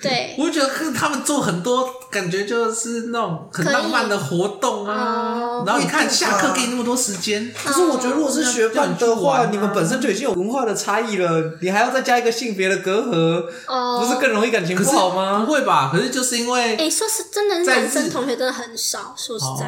[0.00, 5.64] 对，我觉得他们做很多，感觉就是那种很浪漫的活动啊。
[5.66, 15.40] 然后你看下课给你那么多时间，可是我觉得如果是学伴的话，你们本身就已经有文化的差异了，你还要再加一个性别的隔阂，哦不是更容易感情不好吗？
[15.44, 15.90] 不会吧？
[15.92, 17.04] 可是就是因为，哎，说。
[17.16, 19.66] 是真的是男生同学真的很少，说实在，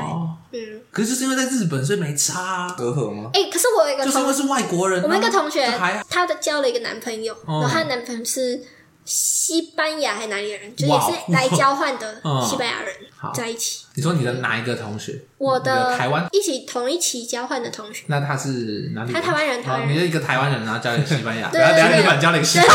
[0.53, 0.83] 嗯。
[0.91, 3.31] 可是就是因为在日本，所以没差隔阂吗？
[3.33, 5.67] 哎，可是我有一个，就是因为是外国人，我们一个同学，
[6.11, 8.63] 他的交了一个男朋友，然后他的男朋友是。
[9.11, 10.77] 西班牙还是哪里人？
[10.77, 12.95] 就也是来交换的西班牙人
[13.33, 13.87] 在一起。
[13.95, 15.19] 你说你的哪一个同学？
[15.39, 18.05] 我的台湾一起同一期交换的同学。
[18.09, 19.13] 那他是哪里？
[19.15, 19.97] 他台湾人，台湾人。
[19.97, 22.75] 你是一个台湾人，然后交了一个西班牙， 然后等下日本交了一个西班牙。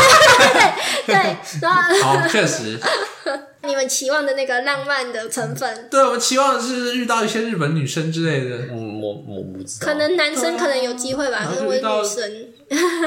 [1.06, 2.80] 对对，然后好，确实。
[3.66, 5.88] 你们期望的那个浪漫的成分？
[5.90, 8.56] 对，我们期望的是遇到一些日本女生之类的。
[8.72, 9.86] 嗯，我我不知道。
[9.86, 12.54] 可能男生可能有机会吧，可能我是女生。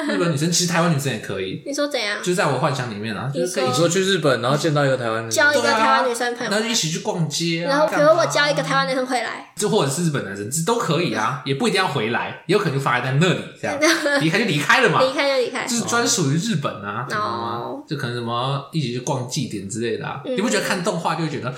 [0.08, 1.64] 日本女生其实台湾女生也可以。
[1.66, 2.20] 你说怎样？
[2.20, 13.78] 就是在我幻想里面啊，就是可以你说去日本，然后见到一个台湾女生，交一个台湾女生朋友，然后就一起去逛街，然后比如我交一个台湾男生回来，就或者是日本男生，这都可以啊，也不一定要回来，也有可能就发在那里，这样
[14.22, 17.62] 离开就离开了嘛， 离开就离开，就是专属于日本啊，知道吗？
[17.88, 21.54] 就可能什么一起去逛祭典之类的啊，你不觉得看动画就会觉得，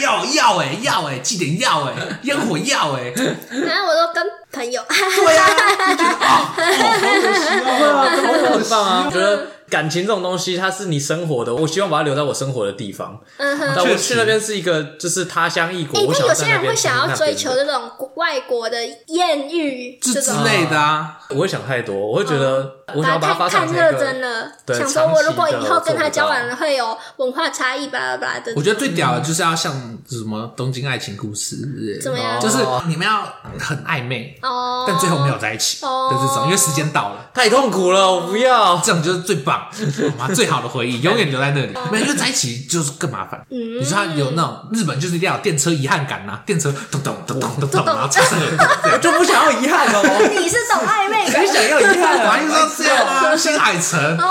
[0.00, 3.12] 要要哎要哎祭典要哎烟火要哎，
[3.50, 4.22] 然后我都跟
[4.52, 5.48] 朋友，对呀，
[5.88, 8.52] 就觉得啊，好可惜啊。
[8.52, 9.04] 很棒啊！
[9.06, 13.18] 我觉得感情这种东西，它是你生活的，我希望把它留在我生活的地方。
[13.38, 15.98] 嗯哼，但我去那边是一个就是他乡异国。
[15.98, 18.76] 哎，有些人会想要追求这种外国的
[19.06, 21.18] 艳遇之类的啊。
[21.30, 24.52] 我会想太多，我会觉得我想要把它发展成太认真了。
[24.68, 28.52] 想说我如果以后跟他交往了，会有文化差异，巴拉巴拉的。
[28.56, 29.72] 我觉得最屌的就是要像
[30.08, 31.56] 什么东京爱情故事，
[32.02, 32.40] 怎么样？
[32.40, 33.22] 就是你们要
[33.58, 38.80] 很暧昧哦，但最后没有在一起的这种，因为时间到了，太痛苦了，我不要。
[38.82, 39.68] 这种就是最棒，
[40.18, 40.34] 好吗？
[40.34, 41.72] 最好的回忆 永远留在那里。
[41.90, 43.40] 没有，因为在一起就是更麻烦。
[43.50, 50.02] 嗯，你说他有那种日本就是一定要有电车遗憾感呐，电车咚咚咚咚咚咚，然后车声很多，我就不想要遗憾哦。
[50.38, 52.30] 你是懂暧昧，你想要遗憾啊？
[52.30, 54.28] 反正是这样啊， 新海诚哦。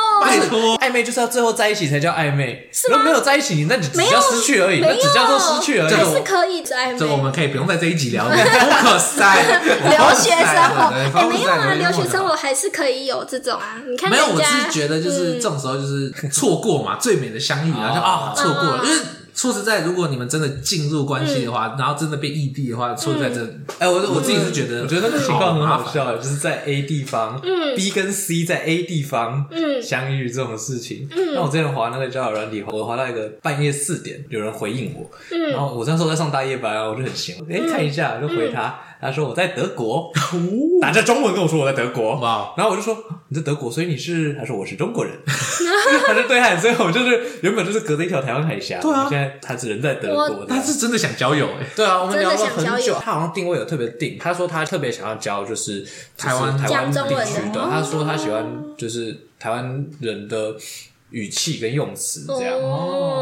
[0.20, 2.68] 拜托，暧昧就是要最后在一起才叫暧昧。
[2.90, 5.94] 如果没有在一起，那你只叫失去而已，那只叫做失去而已。
[5.94, 6.98] 还是可以在暧昧。
[6.98, 8.26] 这我们可以不用在这一集聊。
[8.28, 13.76] 可塞，留学生活，哎，没有啊，留学生活还是可以有这种啊。
[13.88, 19.00] 你看，没有，我是觉得就是这种时候就是错过嘛，最美的相遇，然后就啊错过了，因为。
[19.40, 27.40] 说实在，如果你们真的进入关系的话，然后真的变异地的话，说实在，真哎，我我自己是觉得，我觉得那个情况很好笑，就是在 A 地方
[27.74, 29.46] ，B 跟 C 在 A 地方
[29.80, 31.08] 相遇这种事情。
[31.34, 35.10] 那我之前滑那个交友软体，我滑到一个半夜四点有人回应我，
[35.52, 38.78] 然后我那时候在上大夜班啊，我就很闲，哎，看一下就回他。
[39.00, 40.12] 他说我在德国，
[40.80, 42.52] 打着中文跟我说我在德国，哇！
[42.56, 42.96] 然后我就说
[43.28, 44.34] 你在德国，所以你是？
[44.34, 45.14] 他说我是中国人，
[46.06, 55.82] 他就对岸，所以我就是原本就是隔着一条台湾海峡，对啊，现在他是人在德国，他是真的想交友哎，对啊，我们聊了很久，他好像定位有特别定，他说他特别想要交就是
[56.18, 58.44] 台湾台湾地区的，他说他喜欢
[58.76, 60.54] 就是台湾人的
[61.08, 62.58] 语气跟用词这样，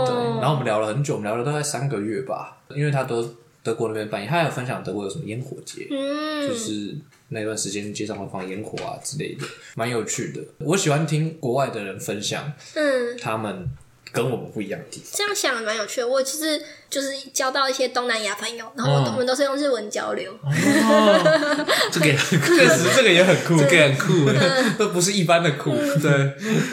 [0.04, 3.24] 对，然后我们聊了很久，我们聊了大概三个月吧，因为他都。
[3.68, 6.96] 德国那边办，他还有分享德国有什么烟火节，嗯，就是
[7.28, 9.44] 那段时间街上会放烟火啊之类的，
[9.74, 10.40] 蛮有趣的。
[10.60, 13.68] 我喜欢听国外的人分享，嗯，他们。
[14.12, 16.08] 跟我们不一样的地方，这样想蛮有趣的。
[16.08, 20.32] 我其实就是交到一些东南亚朋友，然后我们都是用日文交流。
[21.92, 24.30] 这个确实，这个也很酷，这个很酷，
[24.78, 25.72] 都不是一般的酷。
[26.00, 26.10] 对，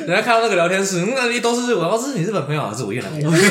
[0.05, 3.29] 人家看到那个聊天室，那里都是日文，哦，这是你日本朋友，还是我越南朋友？
[3.29, 3.49] 对对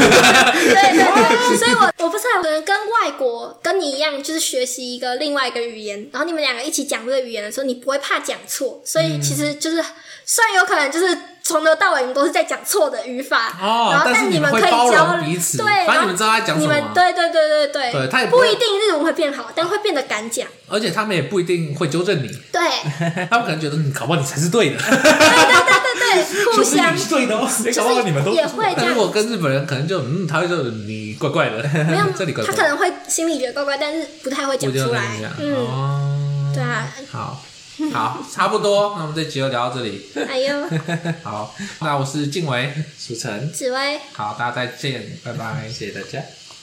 [1.50, 9.84] 对，所以我我不是可能跟外国跟你一样，就是学习一个另外一个语言，然后你们两个一起讲这个语言的时候，你不会怕讲错，所以其实就是
[10.24, 11.16] 虽然有可能就是。
[11.46, 16.60] 从头到尾你们都是在讲错的语法，哦，然后但你们可以交流，对，反正你们知道他讲什么。
[16.60, 20.48] 你们对对对对对，对他也不一定日文会变好，但会变得敢讲。
[20.68, 22.62] 而且他们也不一定会纠正你，对，
[23.30, 24.78] 他们可能觉得你考不好你才是对的。
[24.78, 28.72] 对对对对对，互相对的哦，搞不好你们都也会。
[28.74, 35.02] 但如果跟日本人，可能就嗯，他会说你怪怪的，没有这里怪怪，他可能会心里觉得怪怪，但是不太会讲出来。
[35.38, 37.42] 嗯，对啊，好。
[37.92, 40.02] 好，差不多，那我们这集就聊到这里。
[40.28, 40.68] 哎呦，
[41.22, 46.22] 好，那我是静伟，舒晨，紫薇，好，大家再见，拜拜，谢谢大家。